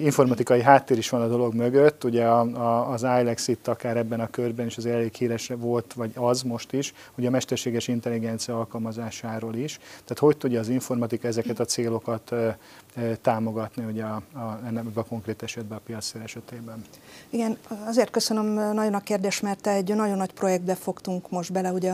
[0.00, 4.20] informatikai háttér is van a dolog mögött, ugye a, a, az ILEX itt akár ebben
[4.20, 8.58] a körben is az elég híres volt, vagy az most is, ugye a mesterséges intelligencia
[8.58, 9.78] alkalmazásáról is.
[9.88, 12.58] Tehát hogy tudja az informatika ezeket a célokat e,
[12.94, 16.84] e, támogatni ugye a, a, ennek a konkrét esetben a piac esetében?
[17.30, 17.56] Igen,
[17.86, 21.92] azért köszönöm nagyon a kérdést, mert egy nagyon nagy projektbe fogtunk most bele ugye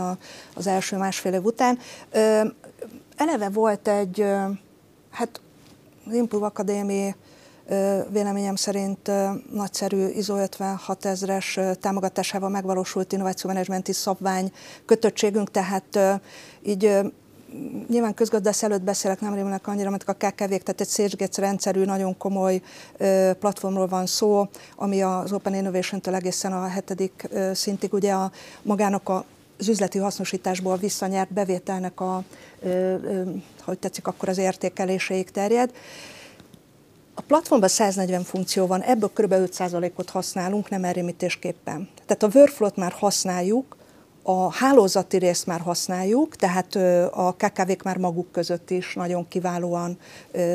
[0.55, 1.79] az első másfél év után.
[3.23, 4.27] Eleve volt egy,
[5.11, 5.41] hát
[6.07, 7.15] az Improve Akadémi
[8.09, 9.11] véleményem szerint
[9.53, 14.53] nagyszerű ISO 56 ezres támogatásával megvalósult innovációmenedzsmenti szabvány
[14.87, 15.99] kötöttségünk, tehát
[16.63, 16.99] így
[17.89, 22.17] nyilván közgazdász előtt beszélek, nem rémülnek annyira, mert a kkv tehát egy SageGates rendszerű, nagyon
[22.17, 22.63] komoly
[23.39, 28.31] platformról van szó, ami az Open Innovation-től egészen a hetedik szintig ugye a
[28.63, 29.25] magának a
[29.59, 32.25] az üzleti hasznosításból visszanyert bevételnek a,
[33.65, 35.73] hogy tetszik, akkor az értékeléséig terjed.
[37.15, 39.33] A platformban 140 funkció van, ebből kb.
[39.33, 41.89] 5%-ot használunk, nem elrémítésképpen.
[42.07, 43.77] Tehát a workflow-t már használjuk,
[44.23, 46.75] a hálózati részt már használjuk, tehát
[47.11, 49.99] a KKV-k már maguk között is nagyon kiválóan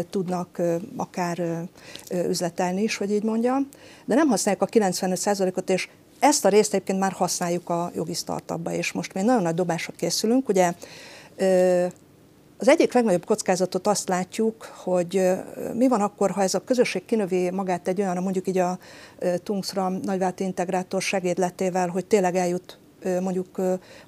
[0.09, 0.61] tudnak
[0.95, 1.67] akár
[2.11, 3.69] üzletelni is, hogy így mondjam,
[4.05, 5.89] de nem használjuk a 95%-ot, és
[6.19, 9.93] ezt a részt egyébként már használjuk a jogi startupba, és most mi nagyon nagy dobásra
[9.97, 10.49] készülünk.
[10.49, 10.73] Ugye
[12.57, 15.21] az egyik legnagyobb kockázatot azt látjuk, hogy
[15.73, 18.79] mi van akkor, ha ez a közösség kinövi magát egy olyan, mondjuk így a
[19.43, 22.79] Tungsram nagyvált integrátor segédletével, hogy tényleg eljut
[23.21, 23.61] mondjuk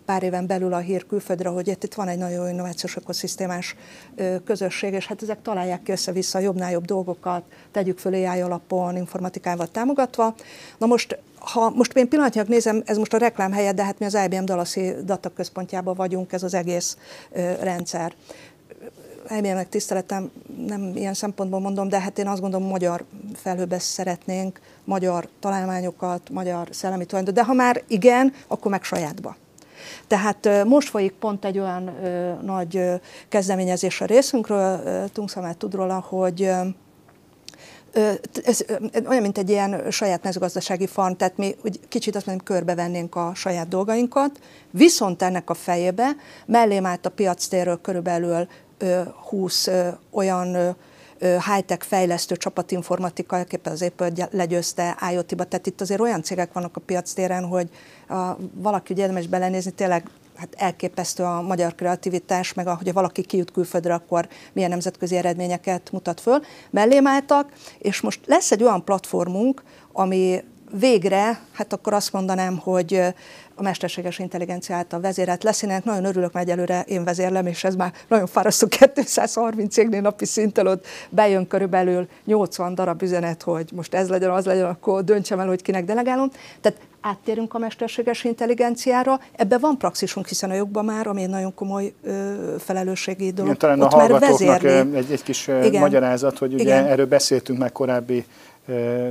[0.05, 3.75] pár éven belül a hír külföldre, hogy itt van egy nagyon innovációs ökoszisztémás
[4.45, 9.67] közösség, és hát ezek találják ki össze-vissza jobbnál jobb dolgokat, tegyük föl AI alapon, informatikával
[9.67, 10.35] támogatva.
[10.77, 14.05] Na most ha most én pillanatnyilag nézem, ez most a reklám helyett, de hát mi
[14.05, 16.97] az IBM Dallasi dataközpontjában vagyunk, ez az egész
[17.59, 18.13] rendszer.
[19.37, 20.31] IBM-nek tiszteletem,
[20.67, 23.03] nem ilyen szempontból mondom, de hát én azt gondolom, magyar
[23.35, 29.35] felhőbe szeretnénk, magyar találmányokat, magyar szellemi tulajdon, de ha már igen, akkor meg sajátba.
[30.07, 32.95] Tehát most folyik pont egy olyan ö, nagy ö,
[33.29, 34.81] kezdeményezés a részünkről,
[35.13, 36.61] Tungszamát tud róla, hogy ö,
[38.43, 38.65] ez
[39.07, 43.31] olyan, mint egy ilyen saját mezőgazdasági farm, tehát mi úgy kicsit azt mondom, körbevennénk a
[43.35, 44.39] saját dolgainkat,
[44.71, 46.15] viszont ennek a fejébe
[46.45, 48.47] mellém állt a piac térről körülbelül
[49.29, 49.69] 20
[50.11, 50.75] olyan
[51.19, 53.45] high-tech fejlesztő csapatinformatika,
[53.79, 57.69] Apple legyőzte IoT-ba, tehát itt azért olyan cégek vannak a piac téren, hogy
[58.09, 63.51] a, valaki ugye érdemes belenézni, tényleg hát elképesztő a magyar kreativitás, meg ahogy valaki kijut
[63.51, 66.41] külföldre, akkor milyen nemzetközi eredményeket mutat föl.
[66.69, 73.01] Mellém álltak, és most lesz egy olyan platformunk, ami végre, hát akkor azt mondanám, hogy
[73.59, 75.61] a mesterséges intelligencia által vezérelt lesz.
[75.61, 80.25] Én nagyon örülök, mert egyelőre én vezérlem, és ez már nagyon fárasztó 230 cégnél napi
[80.25, 85.39] szinten ott bejön körülbelül 80 darab üzenet, hogy most ez legyen, az legyen, akkor döntsem
[85.39, 86.31] el, hogy kinek delegálom.
[86.61, 89.19] Tehát áttérünk a mesterséges intelligenciára.
[89.35, 93.45] Ebben van praxisunk, hiszen a jogban már, ami egy nagyon komoly ö, felelősségi dolog.
[93.45, 95.81] Igen, talán Ott a hallgatóknak egy, egy kis Igen.
[95.81, 96.85] magyarázat, hogy ugye Igen.
[96.85, 98.25] erről beszéltünk meg korábbi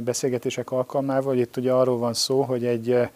[0.05, 3.09] beszélgetések alkalmával, hogy itt ugye arról van szó, hogy egy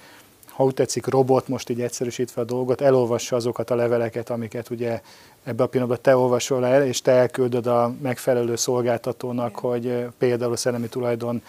[0.52, 5.00] ha úgy tetszik, robot, most így egyszerűsítve a dolgot, elolvassa azokat a leveleket, amiket ugye
[5.44, 10.56] ebbe a pillanatban te olvasol el, és te elküldöd a megfelelő szolgáltatónak, hogy például a
[10.56, 11.42] szellemi tulajdon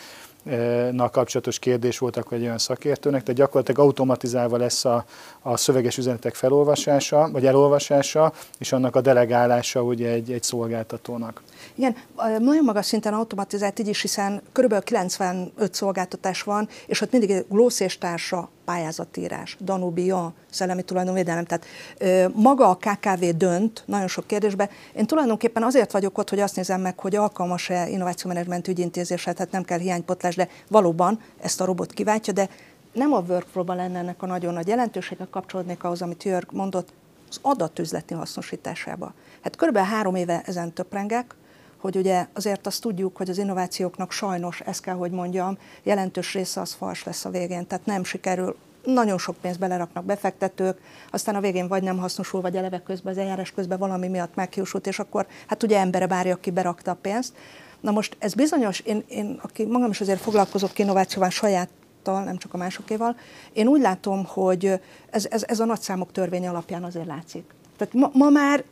[0.91, 5.05] na kapcsolatos kérdés volt akkor egy olyan szakértőnek, tehát gyakorlatilag automatizálva lesz a,
[5.41, 11.41] a szöveges üzenetek felolvasása, vagy elolvasása, és annak a delegálása ugye egy, egy szolgáltatónak.
[11.75, 11.95] Igen,
[12.39, 14.83] nagyon magas szinten automatizált így is, hiszen kb.
[14.83, 21.45] 95 szolgáltatás van, és ott mindig glossz és társa pályázatírás, Danubia, szellemi tulajdonvédelem.
[21.45, 21.65] Tehát
[21.97, 24.69] ö, maga a KKV dönt nagyon sok kérdésben.
[24.95, 29.63] Én tulajdonképpen azért vagyok ott, hogy azt nézem meg, hogy alkalmas-e innovációmenedzsment ügyintézésre, tehát nem
[29.63, 32.49] kell hiánypotlás, de valóban ezt a robot kiváltja, de
[32.93, 36.93] nem a workflow-ban lenne ennek a nagyon nagy jelentősége, kapcsolódnék ahhoz, amit Jörg mondott,
[37.29, 39.13] az adatüzleti hasznosításába.
[39.41, 41.35] Hát körülbelül három éve ezen töprengek,
[41.83, 46.61] hogy ugye azért azt tudjuk, hogy az innovációknak sajnos, ezt kell, hogy mondjam, jelentős része
[46.61, 50.81] az fals lesz a végén, tehát nem sikerül nagyon sok pénzt beleraknak befektetők,
[51.11, 54.87] aztán a végén vagy nem hasznosul, vagy eleve közben, az eljárás közben valami miatt meghiúsult,
[54.87, 57.33] és akkor hát ugye embere várja, aki berakta a pénzt.
[57.79, 61.69] Na most ez bizonyos, én, én aki magam is azért foglalkozok innovációval saját
[62.03, 63.15] nem csak a másokéval.
[63.53, 64.79] Én úgy látom, hogy
[65.09, 67.53] ez, ez, ez a nagyszámok törvény alapján azért látszik.
[67.77, 68.63] Tehát ma, ma már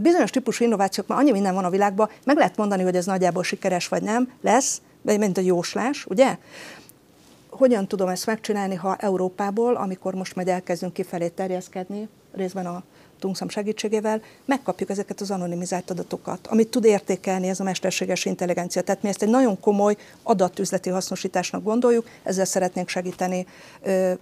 [0.00, 3.42] bizonyos típusú innovációk, már annyi minden van a világban, meg lehet mondani, hogy ez nagyjából
[3.42, 6.38] sikeres vagy nem, lesz, mint a jóslás, ugye?
[7.50, 12.82] Hogyan tudom ezt megcsinálni, ha Európából, amikor most majd elkezdünk kifelé terjeszkedni, részben a
[13.24, 18.82] Tungszam segítségével megkapjuk ezeket az anonimizált adatokat, amit tud értékelni ez a mesterséges intelligencia.
[18.82, 23.46] Tehát mi ezt egy nagyon komoly adatüzleti hasznosításnak gondoljuk, ezzel szeretnénk segíteni
[23.82, 24.12] ö,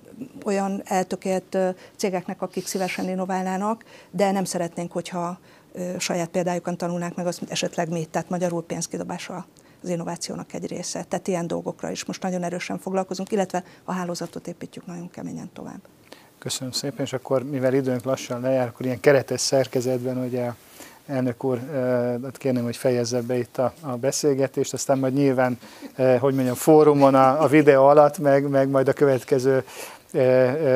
[0.45, 5.39] olyan eltökélt ö, cégeknek, akik szívesen innoválnának, de nem szeretnénk, hogyha
[5.99, 9.47] saját példájukon tanulnák meg azt, mint esetleg mi, tehát magyarul pénzkidobása
[9.83, 11.05] az innovációnak egy része.
[11.09, 15.81] Tehát ilyen dolgokra is most nagyon erősen foglalkozunk, illetve a hálózatot építjük nagyon keményen tovább.
[16.39, 20.57] Köszönöm szépen, és akkor mivel időnk lassan lejár, akkor ilyen keretes szerkezetben, hogy a
[21.07, 21.61] elnök úr,
[22.23, 25.59] hát kérném, hogy fejezze be itt a, a beszélgetést, aztán majd nyilván,
[25.97, 29.65] hogy mondjam, fórumon a, a videó alatt, meg, meg majd a következő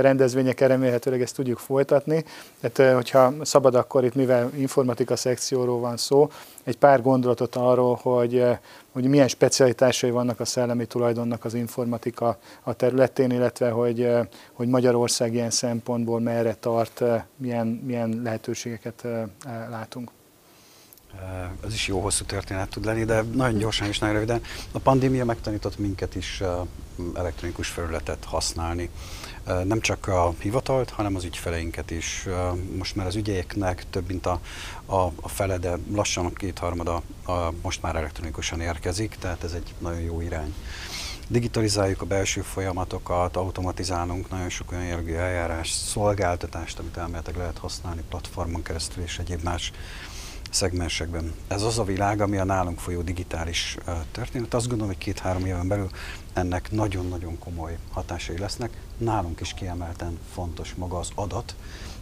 [0.00, 2.24] rendezvényeken remélhetőleg ezt tudjuk folytatni.
[2.60, 6.30] Tehát, hogyha szabad, akkor itt, mivel informatika szekcióról van szó,
[6.64, 8.44] egy pár gondolatot arról, hogy,
[8.92, 14.10] hogy milyen specialitásai vannak a szellemi tulajdonnak az informatika a területén, illetve hogy,
[14.52, 17.02] hogy Magyarország ilyen szempontból merre tart,
[17.36, 19.06] milyen, milyen lehetőségeket
[19.70, 20.10] látunk.
[21.64, 24.42] Ez is jó hosszú történet tud lenni, de nagyon gyorsan és nagyon röviden.
[24.72, 26.42] A pandémia megtanított minket is
[27.14, 28.90] elektronikus felületet használni
[29.64, 32.26] nem csak a hivatalt, hanem az ügyfeleinket is.
[32.76, 34.40] Most már az ügyeknek több mint a,
[34.86, 37.32] a, a fele, de lassan a kétharmada a,
[37.62, 40.54] most már elektronikusan érkezik, tehát ez egy nagyon jó irány.
[41.28, 48.02] Digitalizáljuk a belső folyamatokat, automatizálunk nagyon sok olyan jellegű eljárás, szolgáltatást, amit elméletileg lehet használni
[48.08, 49.72] platformon keresztül és egyéb más
[50.50, 51.34] szegmensekben.
[51.48, 53.76] Ez az a világ, ami a nálunk folyó digitális
[54.12, 54.54] történet.
[54.54, 55.90] Azt gondolom, hogy két-három éven belül
[56.32, 58.70] ennek nagyon-nagyon komoly hatásai lesznek.
[58.96, 61.54] Nálunk is kiemelten fontos maga az adat,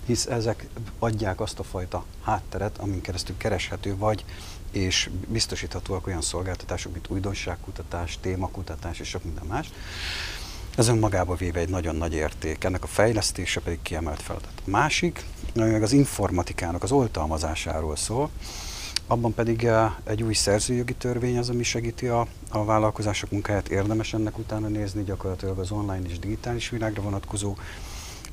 [0.07, 0.67] hisz ezek
[0.99, 4.25] adják azt a fajta hátteret, amin keresztül kereshető vagy,
[4.71, 9.71] és biztosíthatóak olyan szolgáltatások, mint újdonságkutatás, témakutatás és sok minden más.
[10.77, 14.53] Ez önmagába véve egy nagyon nagy érték, ennek a fejlesztése pedig kiemelt feladat.
[14.67, 15.25] A másik,
[15.57, 18.31] ami meg az informatikának az oltalmazásáról szól,
[19.07, 23.69] abban pedig eh, egy új szerzőjogi törvény az, ami segíti a, a vállalkozások munkáját.
[23.69, 27.57] Érdemes ennek utána nézni, gyakorlatilag az online és digitális világra vonatkozó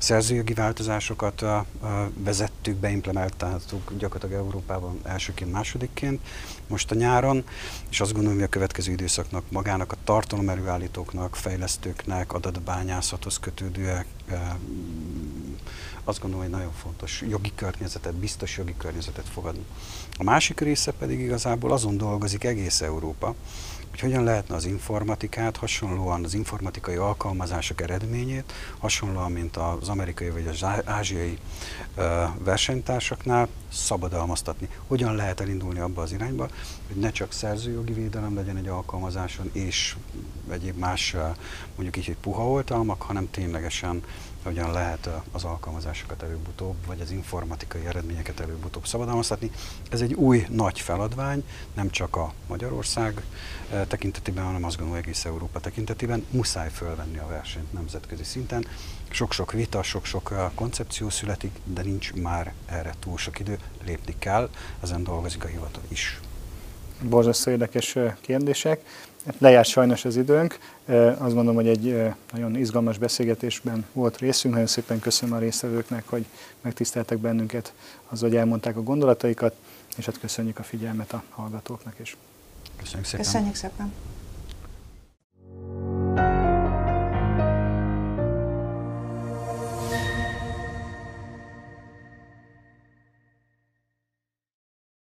[0.02, 1.44] szerzőjogi változásokat
[2.14, 6.20] vezettük, beimplementáltuk gyakorlatilag Európában elsőként, másodikként
[6.66, 7.44] most a nyáron,
[7.90, 14.06] és azt gondolom, hogy a következő időszaknak magának a tartalomerőállítóknak, fejlesztőknek, adatbányászathoz kötődőek,
[16.04, 19.64] azt gondolom, hogy nagyon fontos jogi környezetet, biztos jogi környezetet fogadni.
[20.18, 23.34] A másik része pedig igazából azon dolgozik egész Európa,
[23.92, 30.46] hogy hogyan lehetne az informatikát hasonlóan az informatikai alkalmazások eredményét, hasonlóan, mint az amerikai vagy
[30.46, 31.38] az ázsiai
[32.38, 34.68] versenytársaknál szabadalmaztatni.
[34.86, 36.48] Hogyan lehet elindulni abba az irányba,
[36.86, 39.96] hogy ne csak szerzőjogi védelem legyen egy alkalmazáson, és
[40.50, 41.16] egyéb más,
[41.74, 44.02] mondjuk így, hogy puha oltalmak, hanem ténylegesen
[44.42, 49.50] hogyan lehet az alkalmazásokat előbb-utóbb, vagy az informatikai eredményeket előbb-utóbb szabadalmaztatni.
[49.90, 53.22] Ez egy új nagy feladvány, nem csak a Magyarország
[53.88, 56.26] tekintetében, hanem azt gondolom egész Európa tekintetében.
[56.30, 58.66] Muszáj fölvenni a versenyt nemzetközi szinten.
[59.10, 64.50] Sok-sok vita, sok-sok koncepció születik, de nincs már erre túl sok idő, lépni kell,
[64.82, 66.20] ezen dolgozik a hivatal is.
[67.02, 68.84] Borzasztó érdekes kérdések.
[69.38, 70.58] Lejárt sajnos az időnk.
[71.18, 74.52] Azt gondolom, hogy egy nagyon izgalmas beszélgetésben volt részünk.
[74.52, 76.24] Nagyon szépen köszönöm a résztvevőknek, hogy
[76.60, 77.72] megtiszteltek bennünket
[78.08, 79.54] az, hogy elmondták a gondolataikat,
[79.96, 82.16] és hát köszönjük a figyelmet a hallgatóknak is.
[82.76, 83.24] Köszönjük szépen.
[83.24, 83.92] Köszönjük szépen.